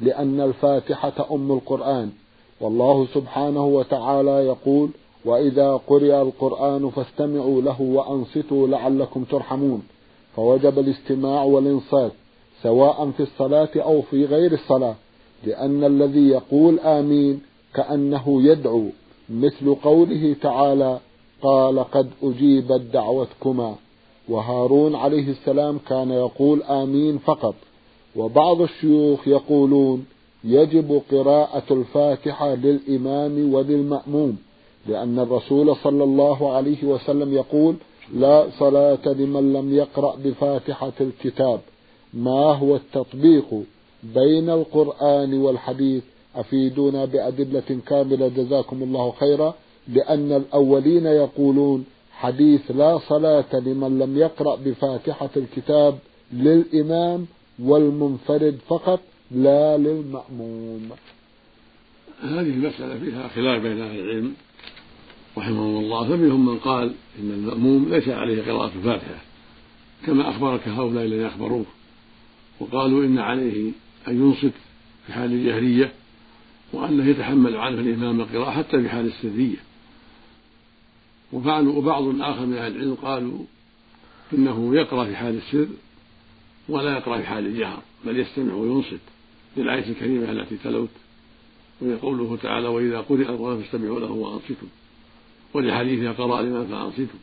لأن 0.00 0.40
الفاتحة 0.40 1.26
أم 1.32 1.52
القرآن. 1.52 2.10
والله 2.60 3.06
سبحانه 3.14 3.66
وتعالى 3.66 4.30
يقول 4.30 4.90
وإذا 5.25 5.80
قرئ 5.87 6.22
القرآن 6.22 6.90
فاستمعوا 6.90 7.62
له 7.62 7.80
وأنصتوا 7.80 8.68
لعلكم 8.68 9.25
ترحمون. 9.25 9.82
فوجب 10.37 10.78
الاستماع 10.78 11.42
والإنصات 11.42 12.12
سواء 12.62 13.10
في 13.10 13.22
الصلاة 13.22 13.68
أو 13.76 14.02
في 14.02 14.25
غير 14.25 14.52
الصلاة 14.52 14.94
لأن 15.44 15.84
الذي 15.84 16.28
يقول 16.28 16.80
آمين 16.80 17.40
كأنه 17.75 18.42
يدعو 18.42 18.84
مثل 19.30 19.75
قوله 19.75 20.37
تعالى 20.42 21.00
قال 21.42 21.85
قد 21.90 22.11
أجيبت 22.23 22.80
دعوتكما. 22.92 23.75
وهارون 24.28 24.94
عليه 24.94 25.30
السلام 25.30 25.78
كان 25.88 26.11
يقول 26.11 26.62
آمين 26.62 27.18
فقط. 27.18 27.54
وبعض 28.16 28.61
الشيوخ 28.61 29.28
يقولون 29.28 30.06
يجب 30.44 31.02
قراءة 31.12 31.62
الفاتحة 31.70 32.54
للإمام 32.54 33.54
وللمأموم 33.54 34.37
لأن 34.87 35.18
الرسول 35.18 35.76
صلى 35.76 36.04
الله 36.04 36.52
عليه 36.52 36.85
وسلم 36.85 37.35
يقول 37.35 37.75
لا 38.14 38.47
صلاة 38.59 39.06
لمن 39.06 39.52
لم 39.52 39.75
يقرأ 39.75 40.16
بفاتحة 40.25 40.92
الكتاب. 41.00 41.61
ما 42.14 42.52
هو 42.52 42.76
التطبيق 42.76 43.62
بين 44.02 44.50
القرآن 44.50 45.35
والحديث؟ 45.35 46.02
أفيدونا 46.37 47.04
بأدلة 47.04 47.80
كاملة. 47.87 48.28
جزاكم 48.28 48.82
الله 48.82 49.11
خيرا. 49.11 49.54
لأن 49.88 50.32
الأولين 50.32 51.06
يقولون 51.06 51.84
حديث 52.12 52.70
لا 52.70 52.99
صلاة 52.99 53.54
لمن 53.54 53.99
لم 53.99 54.18
يقرأ 54.18 54.56
بفاتحة 54.56 55.30
الكتاب 55.37 55.99
للإمام 56.32 57.26
والمنفرد 57.58 58.58
فقط 58.68 59.00
لا 59.30 59.76
للمأموم. 59.78 60.90
هذه 62.22 62.40
المسألة 62.40 62.99
فيها 62.99 63.28
خلاف 63.28 63.62
بين 63.62 63.80
أهل 63.80 64.00
العلم 64.00 64.34
رحمهم 65.38 65.76
الله. 65.84 66.08
فمنهم 66.08 66.46
من 66.46 66.58
قال 66.58 66.92
إن 67.18 67.30
المأموم 67.30 67.88
ليس 67.88 68.08
عليه 68.08 68.42
قراءة 68.42 68.72
الفاتحة 68.76 69.20
كما 70.06 70.30
أخبرك 70.30 70.68
هؤلاء 70.68 71.04
الذين 71.04 71.26
أخبروه 71.26 71.64
وقالوا 72.60 73.04
إن 73.04 73.18
عليه 73.18 73.72
أن 74.08 74.16
ينصت 74.16 74.54
في 75.06 75.12
حال 75.12 75.32
الجهرية 75.32 75.92
وأنه 76.72 77.10
يتحمل 77.10 77.56
عنه 77.56 77.80
الإمام 77.80 78.20
القراءة 78.20 78.50
حتى 78.50 78.82
في 78.82 78.88
حال 78.88 79.06
السرية. 79.06 79.56
وفعلوا 81.32 81.75
وبعض 81.75 82.20
آخر 82.20 82.46
من 82.46 82.56
أهل 82.56 82.76
العلم 82.76 82.94
قالوا 82.94 83.44
إنه 84.32 84.75
يقرأ 84.75 85.04
في 85.04 85.16
حال 85.16 85.37
السر 85.37 85.68
ولا 86.68 86.96
يقرأ 86.96 87.18
في 87.18 87.26
حال 87.26 87.46
الجهر 87.46 87.82
بل 88.06 88.20
يستمع 88.20 88.54
وينصت 88.54 89.00
للآية 89.56 89.88
الكريمة 89.88 90.30
التي 90.32 90.56
تلوت 90.64 90.88
وهي 91.80 91.94
قوله 91.94 92.38
تعالى 92.42 92.68
وإذا 92.68 93.00
قرئ 93.00 93.28
القرآن 93.28 93.62
فاستمعوا 93.62 94.00
له 94.00 94.10
وأنصتوا 94.10 94.68
ولحديث 95.54 96.16
قرأ 96.16 96.40
الإمام 96.40 96.66
فأنصتوا. 96.66 97.20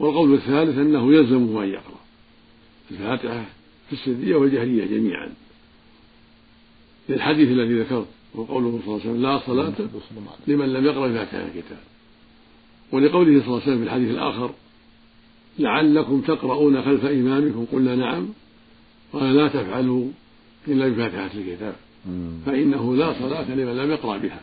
والقول 0.00 0.34
الثالث 0.34 0.78
أنه 0.78 1.12
يلزمه 1.12 1.64
أن 1.64 1.68
يقرأ. 1.68 2.00
الفاتحة 2.90 3.44
في 3.86 3.92
السرية 3.92 4.36
والجهرية 4.36 4.84
جميعا. 4.84 5.32
للحديث 7.08 7.48
الذي 7.48 7.80
ذكرت 7.80 8.06
وقوله 8.34 8.80
صلى 8.84 8.94
الله 8.94 9.00
عليه 9.00 9.10
وسلم 9.10 9.22
لا 9.22 9.38
صلاة 9.38 9.74
لمن 10.46 10.72
لم 10.72 10.86
يقرأ 10.86 11.12
فاتحة 11.12 11.46
الكتاب. 11.46 11.95
ولقوله 12.92 13.40
صلى 13.40 13.46
الله 13.48 13.62
عليه 13.62 13.62
وسلم 13.62 13.78
في 13.78 13.84
الحديث 13.84 14.10
الآخر 14.10 14.50
لعلكم 15.58 16.20
تقرؤون 16.20 16.82
خلف 16.82 17.04
إمامكم. 17.04 17.64
قلنا 17.72 17.96
نعم. 17.96 18.28
قال 19.12 19.36
لا 19.36 19.48
تفعلوا 19.48 20.08
إلا 20.68 20.88
بفاتحة 20.88 21.30
الكتاب. 21.38 21.74
فإنه 22.46 22.96
لا 22.96 23.12
صلاة 23.12 23.54
لمن 23.54 23.76
لم 23.76 23.90
يقرأ 23.90 24.18
بها. 24.18 24.40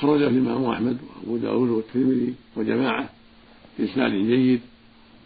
خرج 0.00 0.22
الإمام 0.22 0.64
أحمد 0.64 0.98
وأبو 1.02 1.36
داود 1.36 1.68
والترمذي 1.68 2.34
وجماعة 2.56 3.10
بإسناد 3.78 4.12
جيد 4.12 4.60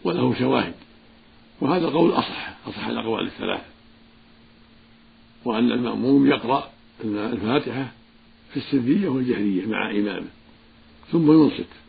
وله 0.03 0.39
شواهد. 0.39 0.73
وهذا 1.61 1.87
القول 1.87 2.11
أصح 2.11 2.57
أصح 2.67 2.87
الأقوال 2.87 3.27
الثلاثة. 3.27 3.65
وأن 5.45 5.71
المأموم 5.71 6.27
يقرأ 6.27 6.69
الفاتحة 7.05 7.91
في 8.53 8.57
السرية 8.57 9.07
والجهرية 9.07 9.65
مع 9.65 9.91
إمامه 9.91 10.27
ثم 11.11 11.31
ينصت. 11.31 11.84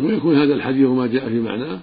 ويكون 0.00 0.36
هذا 0.36 0.54
الحديث 0.54 0.86
وما 0.86 1.06
جاء 1.06 1.28
في 1.28 1.40
معناه 1.40 1.80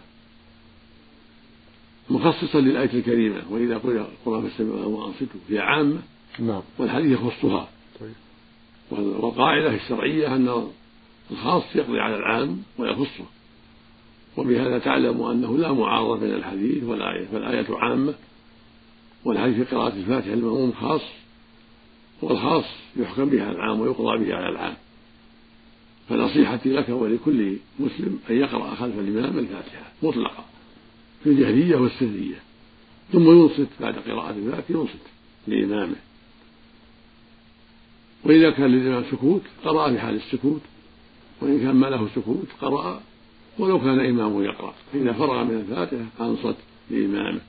مخصصا 2.10 2.60
للآية 2.60 2.94
الكريمة 2.94 3.42
وإذا 3.50 3.78
قرئ 3.78 3.98
القرآن 4.00 4.42
فاستمعوا 4.42 4.86
وأنصتوا 4.86 5.40
هي 5.50 5.60
عامة. 5.60 6.00
نعم. 6.40 6.62
والحديث 6.78 7.12
يخصها. 7.12 7.68
طيب. 8.00 8.14
والقاعدة 8.92 9.76
الشرعية 9.76 10.36
أن 10.36 10.68
الخاص 11.32 11.64
يقضي 11.76 12.00
على 12.00 12.16
العام 12.16 12.62
ويخصه. 12.78 13.26
وبهذا 14.38 14.80
تعلم 14.80 15.22
أنه 15.22 15.58
لا 15.58 15.74
معارضة 15.74 16.20
بين 16.20 16.34
الحديث 16.34 16.84
والآية 16.84 17.26
فالآية 17.26 17.66
عامة. 17.70 18.14
والحديث 19.26 19.56
في 19.56 19.76
قراءة 19.76 19.94
الفاتحة 19.94 20.34
المأموم 20.34 20.72
خاص 20.72 21.02
والخاص 22.22 22.66
يحكم 22.98 23.26
به 23.26 23.44
على 23.44 23.52
العام 23.52 23.80
ويقضى 23.80 24.26
به 24.26 24.36
على 24.36 24.50
العام. 24.50 24.76
فنصيحتي 26.10 26.70
لك 26.70 26.90
ولكل 26.90 27.58
مسلم 27.80 28.20
أن 28.30 28.36
يقرأ 28.36 28.76
خلف 28.76 29.00
الإمام 29.00 29.40
الفاتحة 29.40 29.92
مطلقا 30.04 30.46
في 31.24 31.30
الجهرية 31.30 31.76
والسرية 31.76 32.36
ثم 33.12 33.32
ينصت 33.32 33.68
بعد 33.80 33.96
قراءة 33.96 34.30
الفاتحة 34.30 34.64
ينصت 34.70 35.06
لإمامه. 35.48 35.96
وإذا 38.26 38.50
كان 38.50 38.66
للإمام 38.66 39.04
سكوت 39.12 39.42
قرأ 39.66 39.92
في 39.92 40.00
حال 40.00 40.16
السكوت 40.16 40.62
وإن 41.42 41.60
كان 41.60 41.76
ما 41.76 41.88
له 41.88 42.08
سكوت 42.16 42.48
قرأ 42.62 43.02
ولو 43.60 43.80
كان 43.80 44.00
إمامه 44.00 44.44
يقرأ. 44.44 44.74
فإذا 44.94 45.14
فرغ 45.14 45.44
من 45.44 45.56
الفاتحة 45.56 46.06
أنصت 46.22 46.56
لإمامه. 46.92 47.42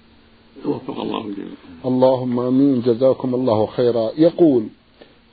وفق 0.65 1.01
الله 1.01 1.27
الجميع. 1.27 1.55
اللهم 1.85 2.41
آمين. 2.41 2.81
جزاكم 2.81 3.35
الله 3.35 3.67
خيرا. 3.67 4.11
يقول 4.17 4.67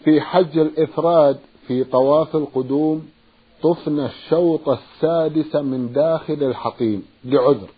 في 0.04 0.22
حج 0.22 0.58
الإفراد 0.58 1.40
في 1.68 1.84
طواف 1.84 2.36
القدوم 2.36 3.08
طفنا 3.64 4.06
الشوط 4.06 4.70
السادس 4.70 5.56
من 5.56 5.92
داخل 5.94 6.44
الحطيم 6.44 7.04
لعذر. 7.26 7.70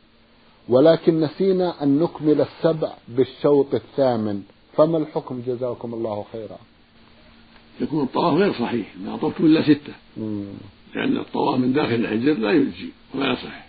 ولكن 0.70 1.20
نسينا 1.20 1.84
أن 1.84 2.00
نكمل 2.00 2.42
السبع 2.42 2.94
بالشوط 3.08 3.76
الثامن. 3.76 4.42
فما 4.78 4.98
الحكم؟ 4.98 5.42
جزاكم 5.48 5.94
الله 5.94 6.26
خيرا. 6.32 6.58
يكون 7.82 8.04
الطواف 8.04 8.34
غير 8.34 8.54
صحيح. 8.54 8.96
ما 9.06 9.18
طفت 9.18 9.42
إلا 9.42 9.64
ستة. 9.64 9.94
مم. 10.18 10.46
لأن 10.96 11.18
الطواف 11.18 11.60
من 11.60 11.74
داخل 11.74 11.96
الحجر 11.96 12.34
لا 12.34 12.52
يجزي 12.52 12.90
ولا 13.16 13.34
يصح. 13.34 13.66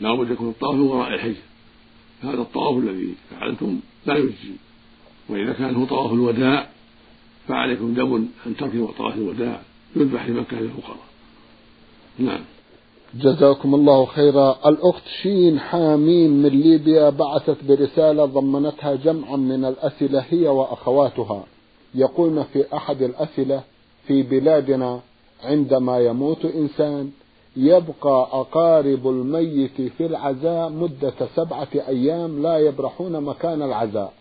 لا 0.00 0.14
بد 0.14 0.30
يكون 0.30 0.48
الطواف 0.48 0.74
من 0.74 0.80
وراء 0.80 1.14
الحجر. 1.14 1.42
هذا 2.22 2.42
الطواف 2.42 2.84
الذي 2.84 3.14
فعلتم 3.30 3.80
لا 4.06 4.16
يجزي. 4.16 4.52
وإذا 5.28 5.52
كان 5.52 5.74
هو 5.74 5.84
طواف 5.84 6.12
الوداع 6.12 6.68
فعليكم 7.48 7.94
دم 7.94 8.28
أن 8.46 8.56
تركوا 8.56 8.92
طواف 8.98 9.14
الوداع. 9.14 9.60
يذبح 9.96 10.26
لمكة 10.26 10.60
للفقراء. 10.60 11.07
نعم. 12.18 12.40
جزاكم 13.14 13.74
الله 13.74 14.04
خيرا. 14.04 14.56
الأخت 14.66 15.02
شين 15.22 15.58
حامين 15.60 16.42
من 16.42 16.48
ليبيا 16.48 17.10
بعثت 17.10 17.56
برسالة 17.68 18.24
ضمنتها 18.24 18.94
جمعا 18.94 19.36
من 19.36 19.64
الأسئلة 19.64 20.24
هي 20.28 20.48
وأخواتها. 20.48 21.44
يقولن 21.94 22.42
في 22.52 22.64
أحد 22.76 23.02
الأسئلة 23.02 23.62
في 24.06 24.22
بلادنا 24.22 25.00
عندما 25.44 25.98
يموت 25.98 26.44
إنسان 26.44 27.10
يبقى 27.56 28.28
أقارب 28.32 29.08
الميت 29.08 29.80
في 29.98 30.06
العزاء 30.06 30.68
مدة 30.68 31.14
سبعة 31.36 31.68
أيام 31.88 32.42
لا 32.42 32.58
يبرحون 32.58 33.20
مكان 33.20 33.62
العزاء. 33.62 34.12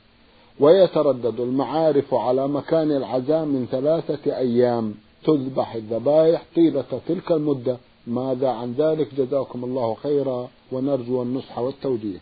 ويتردد 0.60 1.39
المعارف 1.39 2.13
على 2.13 2.47
مكان 2.47 2.91
العزاء 2.91 3.45
من 3.45 3.67
ثلاثة 3.71 4.38
أيام. 4.38 4.93
تذبح 5.23 5.75
الذبائح 5.75 6.45
طيلة 6.56 7.01
تلك 7.08 7.32
المدة. 7.32 7.77
ماذا 8.08 8.49
عن 8.49 8.73
ذلك؟ 8.73 9.08
جزاكم 9.17 9.63
الله 9.63 9.95
خيرا 10.03 10.49
ونرجو 10.71 11.23
النصح 11.23 11.60
والتوجيه. 11.60 12.19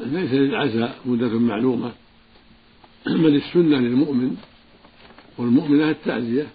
ليس 0.00 0.32
للعزاء 0.32 0.98
مدة 1.04 1.38
معلومة. 1.38 1.92
بل 3.06 3.36
السنة 3.36 3.78
للمؤمن 3.78 4.36
والمؤمنة 5.38 5.90
التعزية 5.90 6.46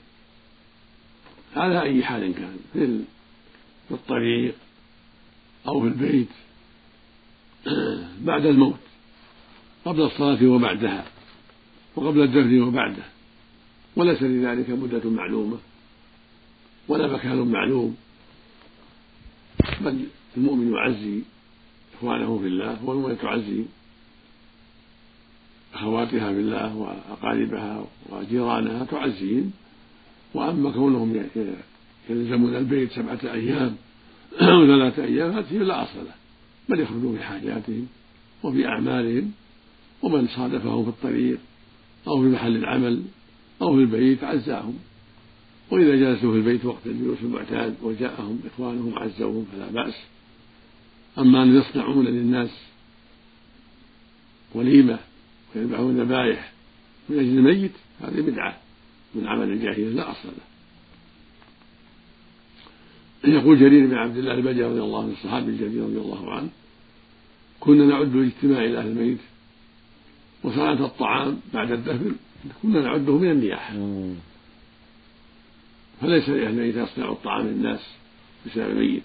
على 1.55 1.81
أي 1.81 2.03
حال 2.03 2.33
كان 2.33 2.57
في 2.73 3.93
الطريق 3.95 4.55
أو 5.67 5.81
في 5.81 5.87
البيت 5.87 6.27
بعد 8.27 8.45
الموت 8.45 8.79
قبل 9.85 10.01
الصلاة 10.01 10.47
وبعدها 10.47 11.05
وقبل 11.95 12.21
الدفن 12.21 12.61
وبعده. 12.61 13.03
وليس 13.99 14.23
لذلك 14.23 14.69
مدة 14.69 15.09
معلومة 15.09 15.57
ولا 16.87 17.07
مكان 17.07 17.37
معلوم. 17.37 17.95
بل 19.81 20.05
المؤمن 20.37 20.73
يعزي 20.73 21.21
إخوانه 21.97 22.39
في 22.39 22.47
الله 22.47 22.85
والمؤمنة 22.85 23.15
تعزي 23.15 23.63
أخواتها 25.73 26.33
في 26.33 26.39
الله 26.39 26.75
وأقاربها 26.75 27.85
وجيرانها 28.09 28.85
تعزين 28.85 29.51
وأما 30.33 30.71
كونهم 30.71 31.25
يلزمون 32.09 32.55
البيت 32.55 32.91
سبعة 32.91 33.19
أيام 33.23 33.75
أو 34.41 34.67
ثلاثة 34.67 35.03
أيام 35.03 35.31
هذه 35.31 35.57
لا 35.57 35.83
أصل 35.83 35.97
له. 36.05 36.13
بل 36.69 36.79
يخرجون 36.79 37.17
في 37.17 37.23
حاجاتهم 37.23 37.87
وفي 38.43 38.67
أعمالهم 38.67 39.31
ومن 40.01 40.27
صادفهم 40.27 40.83
في 40.83 40.89
الطريق 40.89 41.37
أو 42.07 42.21
في 42.21 42.27
محل 42.27 42.55
العمل 42.55 43.03
أو 43.61 43.75
في 43.75 43.81
البيت 43.81 44.23
عزاهم. 44.23 44.79
وإذا 45.71 45.95
جلسوا 45.95 46.31
في 46.31 46.37
البيت 46.37 46.65
وقت 46.65 46.85
الجلوس 46.85 47.17
المعتاد 47.21 47.75
وجاءهم 47.81 48.39
إخوانهم 48.53 48.99
عزوهم 48.99 49.45
فلا 49.51 49.67
بأس. 49.71 49.95
أما 51.17 51.43
أن 51.43 51.57
يصنعون 51.57 52.05
للناس 52.05 52.51
وليمة 54.53 54.99
ويذبحون 55.55 56.01
ذبائح 56.01 56.53
من 57.09 57.19
أجل 57.19 57.37
الميت 57.37 57.71
هذه 58.01 58.21
بدعة. 58.21 58.57
من 59.15 59.27
عمل 59.27 59.51
الجاهلية 59.51 59.89
لا 59.89 60.11
أصل 60.11 60.27
له. 60.27 60.49
يقول 63.33 63.59
جرير 63.59 63.87
بن 63.87 63.95
عبد 63.95 64.17
الله 64.17 64.33
البجلي 64.33 64.63
رضي 64.63 64.81
الله 64.81 65.03
عنه 65.03 65.11
الصحابي 65.11 65.51
الجليل 65.51 65.83
رضي 65.83 65.97
الله 65.97 66.33
عنه 66.33 66.49
كنا 67.59 67.85
نعد 67.85 68.15
الاجتماع 68.15 68.65
إلى 68.65 68.77
أهل 68.79 68.87
الميت 68.87 69.17
وصلاة 70.43 70.85
الطعام 70.85 71.39
بعد 71.53 71.71
الدفن. 71.71 72.15
كنا 72.63 72.81
نعده 72.81 73.17
من 73.17 73.31
النياحة. 73.31 73.73
فليس 76.01 76.29
لأهل 76.29 76.77
يصنع 76.77 77.11
الطعام 77.11 77.47
للناس 77.47 77.79
بسبب 78.45 78.69
الميت 78.69 79.03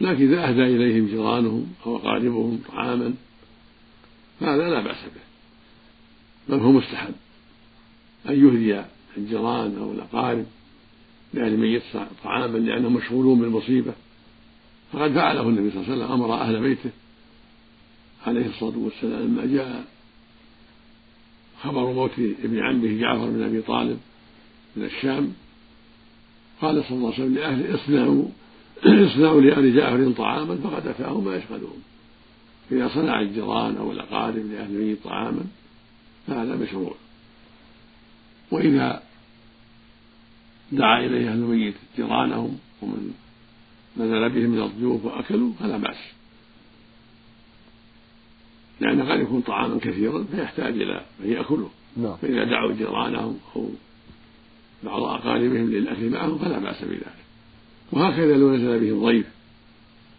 لكن 0.00 0.32
إذا 0.32 0.48
أهدى 0.48 0.62
إليهم 0.62 1.06
جيرانهم 1.06 1.72
أو 1.86 1.96
أقاربهم 1.96 2.60
طعاما 2.68 3.14
فهذا 4.40 4.70
لا 4.70 4.80
بأس 4.80 5.04
به. 5.04 5.22
بل 6.48 6.62
هو 6.62 6.72
مستحب 6.72 7.14
أن 8.28 8.46
يهدي 8.46 8.82
الجيران 9.16 9.78
أو 9.78 9.92
الأقارب 9.92 10.46
لأهل 11.34 11.54
الميت 11.54 11.82
طعاما 12.24 12.58
لأنهم 12.58 12.94
مشغولون 12.94 13.40
بالمصيبة. 13.40 13.92
فقد 14.92 15.12
فعله 15.12 15.48
النبي 15.48 15.70
صلى 15.70 15.80
الله 15.80 15.92
عليه 15.92 16.04
وسلم 16.04 16.12
أمر 16.12 16.34
أهل 16.34 16.60
بيته 16.60 16.90
عليه 18.26 18.46
الصلاة 18.46 18.78
والسلام 18.78 19.22
لما 19.22 19.46
جاء 19.46 19.84
خبر 21.62 21.92
موت 21.92 22.18
ابن 22.18 22.58
عمه 22.58 23.00
جعفر 23.00 23.30
بن 23.30 23.42
أبي 23.42 23.62
طالب 23.62 23.98
من 24.76 24.84
الشام 24.84 25.32
قال 26.60 26.84
صلى 26.84 26.96
الله 26.96 27.12
عليه 27.12 27.24
وسلم 27.24 27.34
لأهله 27.34 27.74
اصنعوا 27.74 28.24
اصنعوا 29.10 29.40
لآل 29.40 29.76
جعفر 29.76 30.12
طعاما 30.12 30.56
فقد 30.56 30.86
أتاهم 30.86 31.24
ما 31.24 31.36
يشغلهم 31.36 31.82
إذا 32.72 32.88
صنع 32.88 33.20
الجيران 33.20 33.76
أو 33.76 33.92
الأقارب 33.92 34.46
لأهل 34.52 34.76
الميت 34.76 35.04
طعاما 35.04 35.44
فهذا 36.26 36.56
مشروع. 36.56 36.94
وإذا 38.50 39.02
دعا 40.72 41.00
إليه 41.00 41.28
أهل 41.28 41.38
الميت 41.38 41.74
جيرانهم 41.96 42.58
ومن 42.82 43.14
نزل 43.96 44.28
بهم 44.28 44.50
من 44.50 44.62
الضيوف 44.62 45.04
وأكلوا 45.04 45.52
فلا 45.60 45.76
بأس. 45.76 45.96
لأن 48.82 49.02
قد 49.02 49.20
يكون 49.20 49.40
طعاما 49.40 49.78
كثيرا 49.78 50.24
فيحتاج 50.30 50.74
إلى 50.74 51.04
من 51.20 51.32
يأكله. 51.32 51.68
نعم. 51.96 52.16
فإذا 52.16 52.44
دعوا 52.44 52.72
جيرانهم 52.72 53.38
أو 53.56 53.68
بعض 54.84 55.02
أقاربهم 55.02 55.70
للأكل 55.70 56.10
معهم 56.10 56.38
فلا 56.38 56.58
بأس 56.58 56.82
بذلك. 56.82 57.22
وهكذا 57.92 58.36
لو 58.36 58.56
نزل 58.56 58.80
بهم 58.80 59.06
ضيف 59.06 59.26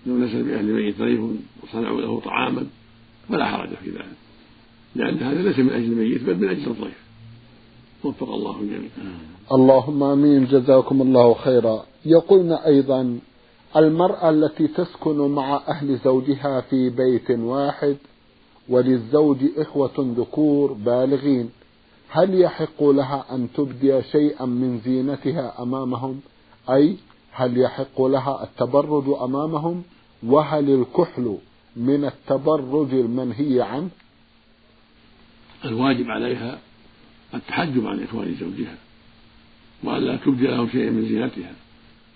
لو 0.06 0.17
نزل 0.17 0.43
بأهل 0.43 0.69
الميت 0.69 0.99
ضيف 0.99 1.19
وصنعوا 1.63 2.02
له 2.02 2.19
طعاما 2.19 2.65
فلا 3.30 3.45
حرج 3.45 3.69
في 3.69 3.89
ذلك. 3.89 4.17
لأن 4.95 5.17
هذا 5.17 5.41
ليس 5.41 5.60
من 5.60 5.69
أجل 5.69 5.91
الميت 5.91 6.23
بل 6.23 6.36
من 6.36 6.49
أجل 6.49 6.67
الضيف. 6.67 7.04
وفق 8.04 8.30
الله 8.30 8.62
الجميع 8.62 8.89
اللهم 9.52 10.04
آمين. 10.04 10.45
جزاكم 10.45 11.02
الله 11.02 11.34
خيرا. 11.34 11.86
يقولنا 12.06 12.67
أيضا 12.67 13.19
المرأة 13.78 14.30
التي 14.30 14.67
تسكن 14.67 15.17
مع 15.17 15.62
أهل 15.67 15.97
زوجها 16.06 16.62
في 16.62 16.89
بيت 16.89 17.32
واحد 17.32 17.97
وللزوج 18.69 19.38
إخوة 19.58 20.15
ذكور 20.17 20.73
بالغين. 20.73 21.49
هل 22.10 22.41
يحق 22.41 22.84
لها 22.84 23.26
أن 23.32 23.47
تبدي 23.56 24.02
شيئا 24.02 24.45
من 24.45 24.80
زينتها 24.86 25.63
أمامهم؟ 25.63 26.21
أي 26.69 26.95
هل 27.32 27.58
يحق 27.58 28.02
لها 28.02 28.43
التبرج 28.43 29.04
أمامهم؟ 29.21 29.84
وهل 30.23 30.69
الكحل 30.69 31.38
من 31.76 32.06
التبرج 32.06 32.93
المنهي 32.93 33.62
عنه؟ 33.62 33.89
الواجب 35.65 36.10
عليها 36.10 36.60
التحجب 37.34 37.88
عن 37.88 38.04
إخوان 38.04 38.36
زوجها 38.39 38.76
وألا 39.84 40.15
تبدي 40.15 40.47
لهم 40.47 40.69
شيئا 40.69 40.89
من 40.89 41.06
زينتها. 41.10 41.52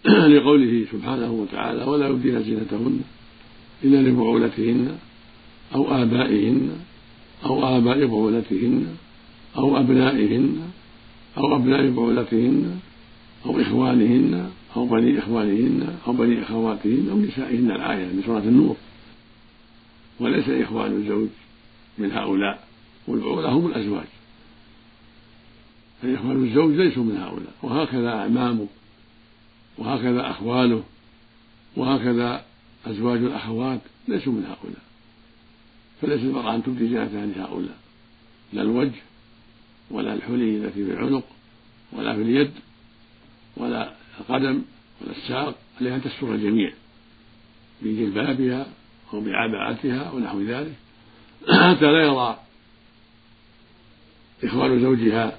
لقوله 0.33 0.85
سبحانه 0.91 1.31
وتعالى 1.31 1.83
ولا 1.83 2.07
يبدين 2.07 2.43
زينتهن 2.43 3.01
إلا 3.83 4.09
لبعولتهن 4.09 4.97
أو 5.75 6.01
آبائهن 6.01 6.69
أو 7.45 7.77
آباء 7.77 8.05
بعولتهن 8.05 8.95
أو 9.57 9.79
أبنائهن 9.79 10.59
أو 11.37 11.55
أبناء 11.55 11.89
بعولتهن 11.89 12.79
أو 13.45 13.61
إخوانهن 13.61 14.51
أو 14.75 14.85
بني 14.85 15.19
إخوانهن 15.19 15.97
أو 16.07 16.13
بني 16.13 16.43
أخواتهن 16.43 17.07
أو 17.11 17.17
نسائهن. 17.17 17.71
الآية 17.71 18.05
من 18.05 18.23
سورة 18.25 18.39
النور. 18.39 18.75
وليس 20.19 20.49
إخوان 20.49 20.91
الزوج 20.91 21.27
من 21.97 22.11
هؤلاء 22.11 22.63
والبعولة 23.07 23.49
هم 23.49 23.67
الأزواج. 23.67 24.07
فإخوان 26.01 26.43
الزوج 26.43 26.73
ليسوا 26.73 27.03
من 27.03 27.17
هؤلاء. 27.17 27.53
وهكذا 27.63 28.09
أعمامه 28.09 28.67
وهكذا 29.77 30.29
أخواله 30.29 30.83
وهكذا 31.75 32.45
أزواج 32.85 33.19
الأخوات 33.23 33.79
ليسوا 34.07 34.33
من 34.33 34.43
هؤلاء. 34.43 34.86
فليس 36.01 36.21
المرأة 36.21 36.55
أن 36.55 36.63
تبدي 36.63 36.87
زينتها 36.87 37.25
لهؤلاء 37.25 37.77
لا 38.53 38.61
الوجه 38.61 39.01
ولا 39.91 40.13
الحلي 40.13 40.57
التي 40.57 40.85
في 40.85 40.91
العنق 40.91 41.23
ولا 41.93 42.15
في 42.15 42.21
اليد 42.21 42.51
ولا 43.57 43.93
القدم 44.19 44.61
ولا 45.01 45.11
الساق 45.11 45.55
عليها 45.81 45.95
أن 45.95 46.01
تستر 46.01 46.33
الجميع 46.33 46.73
بجلبابها 47.81 48.67
أو 49.13 49.21
بعباءتها 49.21 50.03
أو 50.03 50.19
نحو 50.19 50.41
ذلك 50.41 50.73
حتى 51.49 51.85
لا 51.85 52.03
يرى 52.03 52.39
إخوان 54.43 54.81
زوجها 54.81 55.37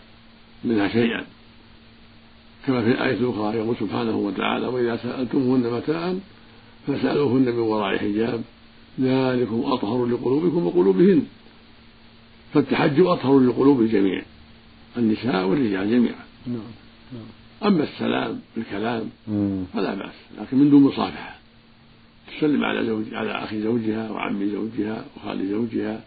منها 0.64 0.88
شيئا. 0.88 1.26
كما 2.66 2.82
في 2.82 2.88
الآية 2.90 3.14
الأخرى 3.14 3.56
يقول 3.56 3.76
سبحانه 3.80 4.16
وتعالى 4.16 4.66
وإذا 4.66 4.96
سألتموهن 4.96 5.72
متاعا 5.72 6.20
فسألوهن 6.86 7.42
من 7.42 7.58
وراء 7.58 7.98
حجاب 7.98 8.42
ذلكم 9.00 9.62
أطهر 9.64 10.06
لقلوبكم 10.06 10.66
وقلوبهن. 10.66 11.26
فالتحجب 12.54 13.06
أطهر 13.06 13.40
لقلوب 13.40 13.80
الجميع. 13.80 14.22
النساء 14.96 15.46
والرجال 15.46 15.90
جميعا. 15.90 16.24
نعم 16.46 16.56
نعم. 17.12 17.72
أما 17.72 17.84
السلام 17.84 18.40
بالكلام 18.56 19.10
فلا 19.74 19.94
بأس. 19.94 20.14
لكن 20.38 20.56
من 20.58 20.70
دون 20.70 20.82
مصافحة 20.82 21.38
تسلم 22.38 22.64
على 22.64 22.86
زوج 22.86 23.14
على 23.14 23.30
أخي 23.30 23.62
زوجها 23.62 24.10
وعم 24.10 24.50
زوجها 24.50 25.04
وخال 25.16 25.48
زوجها 25.48 26.04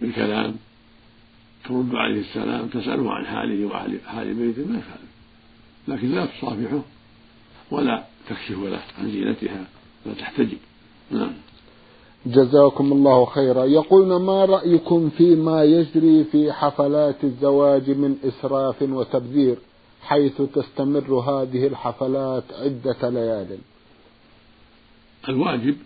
بالكلام. 0.00 0.54
ترد 1.64 1.94
عليه 1.94 2.20
السلام 2.20 2.66
تسأله 2.66 3.12
عن 3.12 3.26
حاله 3.26 3.66
وحال 3.66 3.98
حال 4.06 4.34
بيته 4.34 4.66
ما 4.66 4.78
يخالف. 4.78 5.12
لكن 5.88 6.08
لا 6.08 6.26
تصافحه 6.26 6.82
ولا 7.70 8.04
تكشف 8.28 8.58
له 8.58 8.82
عن 8.98 9.10
زينتها 9.10 9.66
ولا 10.06 10.14
تحتجب. 10.14 10.58
نعم. 11.12 11.32
جزاكم 12.26 12.92
الله 12.92 13.24
خيرا. 13.24 13.64
يقولون 13.64 14.22
ما 14.22 14.44
رأيكم 14.44 15.10
فيما 15.10 15.64
يجري 15.64 16.24
في 16.24 16.52
حفلات 16.52 17.24
الزواج 17.24 17.90
من 17.90 18.16
إسراف 18.24 18.82
وتبذير 18.82 19.56
حيث 20.02 20.42
تستمر 20.42 21.14
هذه 21.14 21.66
الحفلات 21.66 22.44
عدة 22.52 23.10
ليال؟ 23.10 23.58
الواجب 25.28 25.76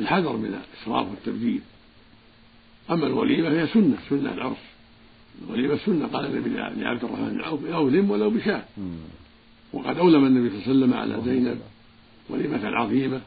الحذر 0.00 0.36
من 0.36 0.54
الإسراف 0.54 1.10
والتبذير. 1.10 1.60
أما 2.90 3.06
الوليمة 3.06 3.50
فهي 3.50 3.66
سنة 3.66 3.96
سنة 4.10 4.32
العرس. 4.32 4.56
الوليمة 5.44 5.78
سنة 5.86 6.06
قال 6.06 6.26
النبي 6.26 6.50
لعبد 6.50 7.04
الرحمن 7.04 7.28
بن 7.28 7.40
عوف 7.40 7.64
أولم 7.64 8.10
ولو 8.10 8.30
بشاة. 8.30 8.62
وقد 9.72 9.98
أولم 9.98 10.26
النبي 10.26 10.48
صلى 10.48 10.72
الله 10.72 10.96
عليه 10.96 11.06
وسلم 11.06 11.24
على 11.24 11.24
زينب. 11.24 11.60
وليمة 12.28 12.68
عظيمة 12.76 13.20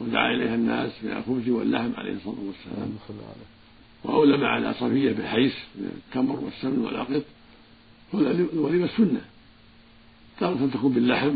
ودعا 0.00 0.34
إليها 0.34 0.54
الناس 0.54 0.92
من 1.02 1.10
الخبز 1.10 1.48
واللحم 1.48 1.90
عليه 1.96 2.12
الصلاة 2.12 2.36
والسلام. 2.40 2.96
وأولم 4.04 4.44
على 4.44 4.74
صفية 4.74 5.12
بالحيس 5.12 5.52
من 5.74 6.00
التمر 6.06 6.40
والسمن 6.40 6.78
والعقد 6.78 7.24
والوليمة 8.12 8.88
سنة. 8.96 9.20
تارة 10.40 10.70
تكون 10.74 10.92
باللحم 10.92 11.34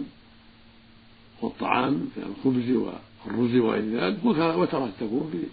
والطعام 1.43 1.93
من 1.93 2.35
الخبز 2.37 2.71
والرز 2.71 3.57
وغير 3.57 4.01
ذلك 4.01 4.25
وتارة 4.25 4.91
تكون 5.01 5.45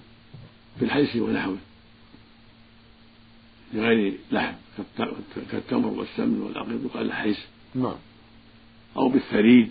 بالحيس 0.80 1.15
ونحوه. 1.15 1.58
بغير 3.73 4.17
لحم 4.32 4.54
كالتمر 5.51 5.88
والسمن 5.88 6.41
والعقيق 6.41 6.80
يقال 6.86 7.06
الحيس 7.06 7.38
نعم. 7.75 7.95
أو 8.97 9.10
بالثريد. 9.10 9.69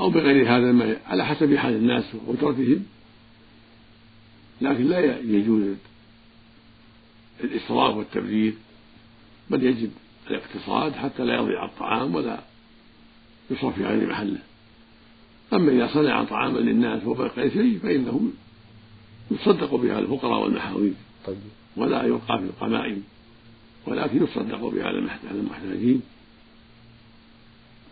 أو 0.00 0.10
بغير 0.10 0.56
هذا 0.56 0.70
الماء 0.70 1.02
على 1.06 1.26
حسب 1.26 1.56
حال 1.56 1.74
الناس 1.74 2.04
وقدرتهم 2.14 2.84
لكن 4.60 4.84
لا 4.84 5.18
يجوز 5.20 5.76
الإسراف 7.44 7.96
والتبذير 7.96 8.54
بل 9.50 9.62
يجب 9.62 9.90
الاقتصاد 10.30 10.92
حتى 10.92 11.24
لا 11.24 11.34
يضيع 11.34 11.64
الطعام 11.64 12.14
ولا 12.14 12.40
يصرف 13.50 13.74
في 13.74 13.84
غير 13.84 14.08
محله. 14.08 14.38
أما 15.52 15.72
إذا 15.72 15.86
صنع 15.94 16.24
طعاما 16.24 16.58
للناس 16.58 17.04
وبقي 17.04 17.50
شيء 17.50 17.78
فإنه 17.82 18.30
يصدق 19.30 19.74
بها 19.74 19.98
الفقراء 19.98 20.42
والمحاويج 20.42 20.92
طيب. 21.26 21.36
ولا 21.76 22.04
يلقى 22.04 22.38
في 22.38 22.44
القمائم 22.44 23.02
ولكن 23.86 24.24
يصدق 24.24 24.68
بها 24.68 24.84
على 24.84 24.98
المحتاجين. 25.30 26.02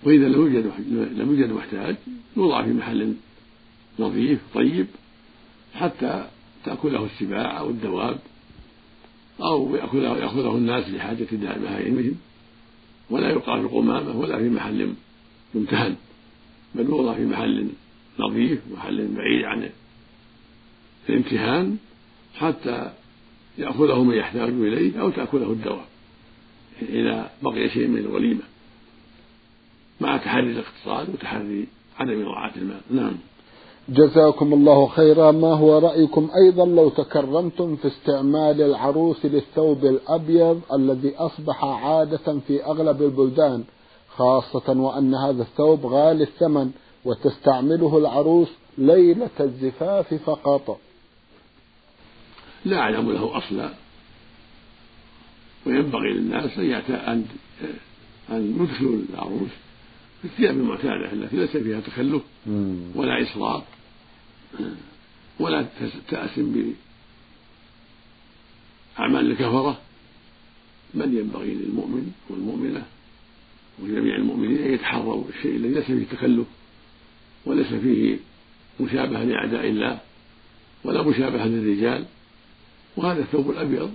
وإذا 0.03 0.29
لم 0.29 0.35
يوجد 0.35 0.73
لم 1.17 1.31
يوجد 1.31 1.53
محتاج 1.53 1.97
يوضع 2.37 2.63
في 2.63 2.73
محل 2.73 3.15
نظيف 3.99 4.41
طيب 4.55 4.87
حتى 5.75 6.29
تأكله 6.65 7.05
السباع 7.05 7.59
أو 7.59 7.71
الدواب 7.71 8.19
أو 9.41 9.77
يأخذه, 9.77 10.19
يأخذه 10.19 10.57
الناس 10.57 10.89
لحاجة 10.89 11.27
بهائمهم 11.33 12.15
ولا 13.11 13.31
يلقى 13.31 13.57
في 13.57 13.67
القمامة 13.67 14.19
ولا 14.19 14.39
في 14.39 14.49
محل 14.49 14.95
ممتهن 15.55 15.97
بل 16.75 16.85
يوضع 16.85 17.15
في 17.15 17.25
محل 17.25 17.69
نظيف 18.19 18.61
محل 18.73 19.09
بعيد 19.09 19.45
عن 19.45 19.71
الامتهان 21.09 21.77
حتى 22.35 22.93
يأخذه 23.59 24.03
من 24.03 24.15
يحتاج 24.15 24.49
إليه 24.49 25.01
أو 25.01 25.11
تأكله 25.11 25.53
الدواب 25.53 25.87
إذا 26.83 27.31
بقي 27.43 27.69
شيء 27.69 27.89
من 27.89 27.99
الوليمة. 27.99 28.43
مع 30.01 30.17
تحري 30.17 30.51
الاقتصاد 30.51 31.15
وتحري 31.15 31.67
عدم 31.99 32.23
إضاعة 32.23 32.53
المال. 32.57 32.81
نعم. 32.91 33.17
جزاكم 33.89 34.53
الله 34.53 34.87
خيرا. 34.87 35.31
ما 35.31 35.55
هو 35.55 35.79
رأيكم 35.79 36.31
أيضا 36.45 36.67
لو 36.67 36.89
تكرمتم 36.89 37.77
في 37.77 37.89
استعمال 37.89 38.63
العروس 38.63 39.25
للثوب 39.25 39.85
الأبيض 39.85 40.61
الذي 40.75 41.17
أصبح 41.17 41.65
عادة 41.65 42.41
في 42.47 42.65
أغلب 42.65 43.03
البلدان 43.03 43.65
خاصة 44.17 44.81
وأن 44.81 45.15
هذا 45.15 45.43
الثوب 45.43 45.87
غالي 45.87 46.23
الثمن 46.23 46.71
وتستعمله 47.05 47.99
العروس 47.99 48.49
ليلة 48.79 49.31
الزفاف 49.41 50.15
فقط؟ 50.15 50.79
لا 52.65 52.79
أعلم 52.79 53.13
له 53.13 53.39
أصلا 53.39 53.71
وينبغي 55.67 56.13
للناس 56.13 56.59
أن 56.59 57.25
أن 58.31 58.57
يدخلوا 58.61 58.99
العروس 59.11 59.51
في 60.23 60.25
الثياب 60.25 60.57
المعتادة 60.57 61.13
التي 61.13 61.37
ليس 61.37 61.57
فيها 61.57 61.81
تخلف 61.81 62.23
ولا 62.95 63.23
إسراف 63.23 63.63
ولا 65.41 65.67
تأسم 66.09 66.73
بأعمال 68.99 69.31
الكفرة. 69.31 69.81
بل 70.95 71.15
ينبغي 71.15 71.55
للمؤمن 71.55 72.13
والمؤمنة 72.31 72.83
وجميع 73.83 74.17
المؤمنين 74.17 74.59
أن 74.63 74.75
يتحروا 74.75 75.25
الشيء 75.37 75.57
الذي 75.57 75.75
ليس 75.75 75.85
فيه 75.85 76.05
تكلف 76.17 76.47
وليس 77.47 77.67
فيه 77.67 78.17
مشابهة 78.81 79.25
لأعداء 79.25 79.67
الله 79.69 79.99
ولا 80.85 81.03
مشابهة 81.03 81.47
للرجال. 81.47 82.05
وهذا 82.97 83.21
الثوب 83.23 83.51
الأبيض 83.51 83.95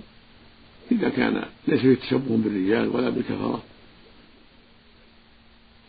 إذا 0.92 1.08
كان 1.08 1.44
ليس 1.68 1.80
فيه 1.80 1.94
تشبه 1.94 2.36
بالرجال 2.36 2.88
ولا 2.88 3.10
بالكفرة 3.10 3.62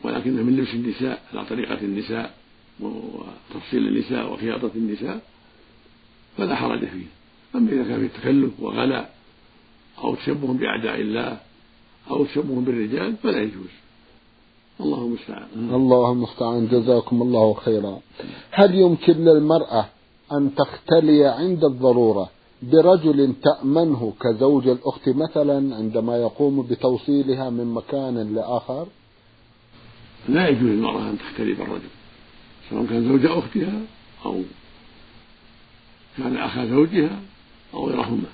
ولكنه 0.04 0.44
من 0.44 0.58
لبس 0.58 0.74
النساء 0.74 1.22
على 1.34 1.46
طريقة 1.46 1.82
النساء 1.82 2.34
وتفصيل 2.80 3.88
النساء 3.88 4.34
وخياطة 4.34 4.72
النساء 4.76 5.20
فلا 6.38 6.56
حرج 6.56 6.80
فيه. 6.80 7.06
أما 7.56 7.72
إذا 7.72 7.84
كان 7.84 8.00
فيه 8.00 8.20
تكلف 8.20 8.60
وغلاء 8.60 9.14
أو 10.04 10.16
تشبه 10.16 10.54
بأعداء 10.54 11.02
الله 11.02 11.38
أو 12.12 12.26
تشبه 12.26 12.62
بالرجال 12.62 13.16
فلا 13.16 13.42
يجوز. 13.42 13.70
الله 14.80 15.02
المستعان. 15.06 15.48
الله 15.56 16.12
المستعان. 16.12 16.68
جزاكم 16.68 17.22
الله 17.22 17.54
خيرا. 17.54 18.00
هل 18.52 18.76
يمكن 18.76 19.14
للمرأة 19.14 19.86
أن 20.32 20.56
تختلي 20.56 21.26
عند 21.26 21.64
الضرورة 21.64 22.30
برجل 22.64 23.34
تأمنه 23.44 24.14
كزوج 24.22 24.68
الأخت 24.68 25.10
مثلا 25.10 25.76
عندما 25.76 26.18
يقوم 26.18 26.62
بتوصيلها 26.62 27.50
من 27.50 27.74
مكان 27.74 28.36
لآخر؟ 28.36 28.88
لا 30.30 30.50
يجوز 30.50 30.64
للمرأة 30.64 31.10
أن 31.10 31.18
تختلي 31.18 31.54
بالرجل 31.54 31.90
سواء 32.70 32.86
كان 32.86 33.08
زوج 33.08 33.26
أختها 33.26 33.82
أو 34.26 34.44
كان 36.18 36.38
أخا 36.38 36.66
زوجها 36.66 37.22
أو 37.74 37.88
غيرهما 37.90 38.30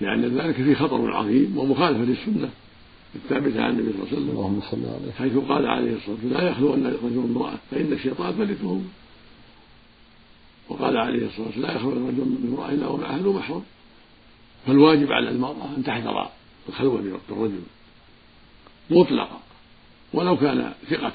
لأن 0.00 0.38
ذلك 0.38 0.54
فيه 0.54 0.74
خطر 0.74 1.16
عظيم 1.16 1.58
ومخالفة 1.58 2.04
للسنة 2.04 2.50
الثابتة 3.14 3.64
عن 3.64 3.70
النبي 3.70 3.92
صلى 3.92 4.02
الله 4.02 4.08
عليه 4.08 4.16
وسلم. 4.16 4.30
اللهم 4.30 4.60
صل 4.70 4.86
عليه 4.86 5.12
حيث 5.12 5.36
قال 5.48 5.66
عليه 5.66 5.96
الصلاة 5.96 6.16
والسلام 6.22 6.42
لا 6.42 6.50
يخلو 6.50 6.74
أن 6.74 6.86
رجل 6.86 7.18
امرأة 7.18 7.54
فإن 7.70 7.92
الشيطان 7.92 8.32
ثالثهما 8.32 8.84
وقال 10.68 10.96
عليه 10.96 11.26
الصلاة 11.26 11.46
والسلام 11.46 11.70
لا 11.70 11.76
يخلو 11.76 11.92
الرجل 11.92 12.24
من 12.24 12.54
امرأة 12.54 12.70
إلا 12.70 12.86
ومعه 12.86 13.16
ذو 13.16 13.32
محرم. 13.32 13.62
فالواجب 14.66 15.12
على 15.12 15.28
المرأة 15.28 15.76
أن 15.76 15.84
تحذر 15.84 16.28
الخلوة 16.68 17.20
بالرجل 17.28 17.60
مطلقا. 18.90 19.40
ولو 20.16 20.36
كان 20.36 20.72
ثقة 20.90 21.12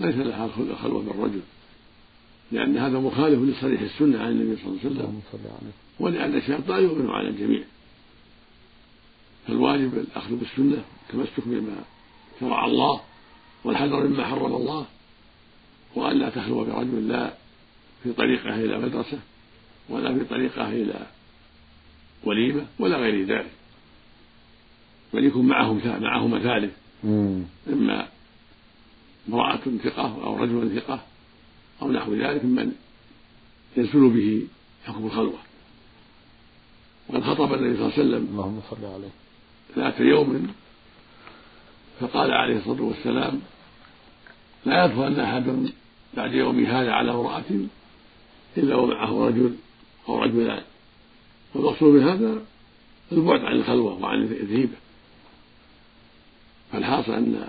ليس 0.00 0.14
لها 0.14 0.46
الخلوة 0.46 1.02
بالرجل 1.02 1.40
لأن 2.52 2.78
هذا 2.78 2.98
مخالف 2.98 3.42
لصريح 3.42 3.80
السنة 3.80 4.20
عن 4.20 4.28
النبي 4.28 4.56
صلى 4.56 4.66
الله 4.66 4.80
عليه 4.84 5.18
وسلم. 5.30 5.72
ولأن 6.00 6.34
الشيطان 6.34 6.82
يؤمن 6.82 7.10
على 7.10 7.28
الجميع. 7.28 7.62
فالواجب 9.46 9.94
الأخذ 9.94 10.36
بالسنة 10.36 10.84
التمسك 11.02 11.40
بما 11.46 11.76
شرع 12.40 12.64
الله 12.66 13.00
والحذر 13.64 14.06
مما 14.06 14.26
حرم 14.26 14.54
الله 14.54 14.86
وأن 15.94 16.18
لا 16.18 16.30
تخلو 16.30 16.64
برجل 16.64 17.08
لا 17.08 17.34
في 18.02 18.12
طريقه 18.12 18.54
إلى 18.54 18.78
مدرسة 18.78 19.18
ولا 19.88 20.14
في 20.18 20.24
طريقه 20.24 20.68
إلى 20.68 21.06
وليمة 22.24 22.66
ولا 22.78 22.96
غير 22.96 23.26
ذلك. 23.26 23.50
بل 25.14 25.24
يكون 25.24 25.46
معهم 25.46 25.80
معهما 26.00 26.38
ثالث 26.38 26.72
إما 27.68 28.08
امرأة 29.28 29.60
ثقة 29.84 30.24
أو 30.24 30.36
رجل 30.36 30.80
ثقة 30.80 31.00
أو 31.82 31.92
نحو 31.92 32.14
ذلك 32.14 32.44
ممن 32.44 32.72
ينزل 33.76 34.08
به 34.10 34.46
حكم 34.84 35.06
الخلوة. 35.06 35.38
وقد 37.08 37.22
خطب 37.22 37.54
النبي 37.54 37.76
صلى 37.76 37.86
الله 37.86 37.92
عليه 37.92 38.02
وسلم 38.02 38.28
اللهم 38.30 38.60
صل 38.70 38.84
عليه. 38.84 39.10
ذات 39.76 40.00
يوم 40.00 40.52
فقال 42.00 42.30
عليه 42.30 42.58
الصلاة 42.58 42.82
والسلام 42.82 43.40
لا 44.66 44.84
يدخلن 44.84 45.20
أحد 45.20 45.70
بعد 46.14 46.32
يوم 46.32 46.64
هذا 46.64 46.92
على 46.92 47.10
امرأة 47.10 47.50
إلا 48.56 48.76
ومعه 48.76 49.26
رجل 49.28 49.54
أو 50.08 50.22
رجلان. 50.22 50.62
والمقصود 51.54 51.94
من 51.94 52.08
هذا 52.08 52.42
البعد 53.12 53.40
عن 53.40 53.56
الخلوة 53.56 54.02
وعن 54.02 54.22
الذهيبة. 54.22 54.76
فالحاصل 56.72 57.12
أن 57.12 57.48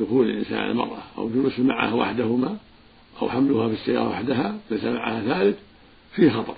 دخول 0.00 0.30
الإنسان 0.30 0.58
على 0.58 0.70
المرأة 0.70 1.02
أو 1.18 1.28
جلوس 1.28 1.58
معها 1.58 1.94
وحدهما 1.94 2.56
أو 3.22 3.28
حملها 3.30 3.68
في 3.68 3.74
السيارة 3.74 4.08
وحدها 4.08 4.56
ليس 4.70 4.84
معها 4.84 5.20
ثالث 5.20 5.56
فيه 6.12 6.30
خطر 6.30 6.54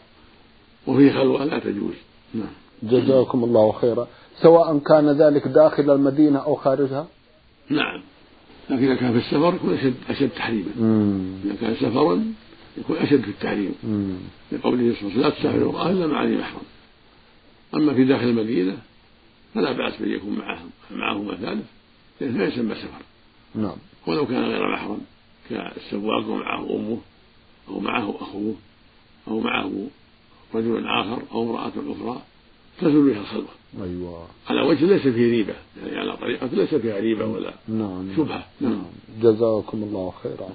وفيه 0.87 1.13
خلوة 1.13 1.45
لا 1.45 1.59
تجوز. 1.59 1.95
نعم. 2.35 2.47
جزاكم 2.83 3.45
الله 3.45 3.73
خيرا. 3.73 4.09
سواء 4.43 4.79
كان 4.79 5.09
ذلك 5.09 5.49
داخل 5.49 5.91
المدينة 5.91 6.39
أو 6.39 6.55
خارجها؟ 6.55 7.07
نعم. 7.71 8.03
لكن 8.71 8.85
إذا 8.85 8.95
كان 8.95 9.13
في 9.13 9.19
السفر 9.19 9.55
يكون 9.55 9.75
أشد 9.75 9.95
أشد 10.11 10.29
تحريما. 10.29 10.71
إذا 11.45 11.55
كان 11.61 11.75
سفرا 11.75 12.25
يكون 12.79 12.97
أشد 12.97 13.21
في 13.21 13.31
التحريم. 13.31 13.75
لقوله 14.53 14.95
صلى 15.01 15.09
الله 15.09 15.13
عليه 15.13 15.17
وسلم 15.17 15.23
لا 15.23 15.31
تسافر 15.31 15.57
المرأة 15.57 15.91
إلا 15.91 16.07
مع 16.07 16.25
ذي 16.25 16.37
محرم. 16.37 16.63
أما 17.75 17.95
في 17.95 18.05
داخل 18.05 18.29
المدينة 18.29 18.79
فلا 19.55 19.73
بأس 19.73 19.97
بأن 20.01 20.11
يكون 20.11 20.39
معهم 20.39 20.71
معهما 20.91 21.35
ثالث 21.35 21.65
لأنه 22.21 22.39
لا 22.39 22.47
يسمى 22.47 22.75
سفر. 22.75 23.03
نعم. 23.55 23.77
ولو 24.07 24.27
كان 24.27 24.45
غير 24.45 24.73
محرم 24.73 25.01
كالسواق 25.51 26.29
ومعه 26.29 26.67
أمه 26.71 26.99
أو 27.69 27.81
معه 27.81 28.15
أخوه 28.21 28.55
أو 29.29 29.41
معه 29.41 29.73
رجل 30.55 30.87
آخر 30.87 31.23
أو 31.33 31.43
امرأة 31.43 31.69
أخرى 31.69 32.23
تزول 32.81 33.11
بها 33.11 33.21
الخلوة. 33.21 33.49
أيوة. 33.83 34.27
على 34.49 34.63
وجه 34.63 34.85
ليس 34.85 35.03
فيه 35.03 35.31
ريبة 35.31 35.55
يعني 35.83 35.99
على 35.99 36.17
طريقة 36.17 36.47
ليس 36.47 36.75
فيها 36.75 37.01
ريبة 37.01 37.27
ولا 37.27 37.55
نعم. 37.69 38.17
شبهة. 38.17 38.45
نعم, 38.61 38.73
نعم. 38.73 38.85
جزاكم 39.23 39.83
الله 39.83 40.13
خيرا. 40.23 40.49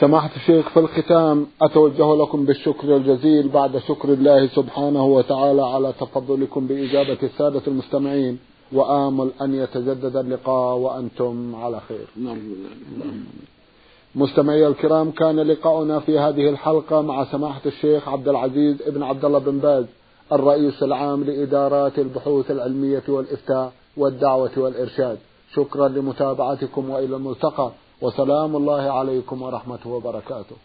سماحة 0.00 0.30
الشيخ 0.36 0.68
في 0.68 0.80
الختام 0.80 1.46
أتوجه 1.62 2.22
لكم 2.22 2.44
بالشكر 2.44 2.96
الجزيل 2.96 3.48
بعد 3.48 3.78
شكر 3.78 4.12
الله 4.12 4.46
سبحانه 4.46 5.04
وتعالى 5.04 5.62
على 5.62 5.92
تفضلكم 6.00 6.66
بإجابة 6.66 7.18
السادة 7.22 7.62
المستمعين. 7.66 8.38
وآمل 8.72 9.30
أن 9.40 9.54
يتجدد 9.54 10.16
اللقاء 10.16 10.76
وأنتم 10.76 11.54
على 11.54 11.80
خير. 11.88 12.06
مستمعي 14.14 14.66
الكرام 14.66 15.10
كان 15.10 15.40
لقاؤنا 15.40 16.00
في 16.00 16.18
هذه 16.18 16.48
الحلقة 16.48 17.00
مع 17.00 17.24
سماحة 17.24 17.60
الشيخ 17.66 18.08
عبد 18.08 18.28
العزيز 18.28 18.82
ابن 18.82 19.02
عبد 19.02 19.24
الله 19.24 19.38
بن 19.38 19.58
باز 19.58 19.84
الرئيس 20.32 20.82
العام 20.82 21.24
لإدارات 21.24 21.98
البحوث 21.98 22.50
العلمية 22.50 23.02
والإفتاء 23.08 23.72
والدعوة 23.96 24.50
والإرشاد. 24.56 25.18
شكرا 25.54 25.88
لمتابعتكم 25.88 26.90
وإلى 26.90 27.16
الملتقى 27.16 27.70
وسلام 28.02 28.56
الله 28.56 28.82
عليكم 28.98 29.42
ورحمته 29.42 29.90
وبركاته. 29.90 30.56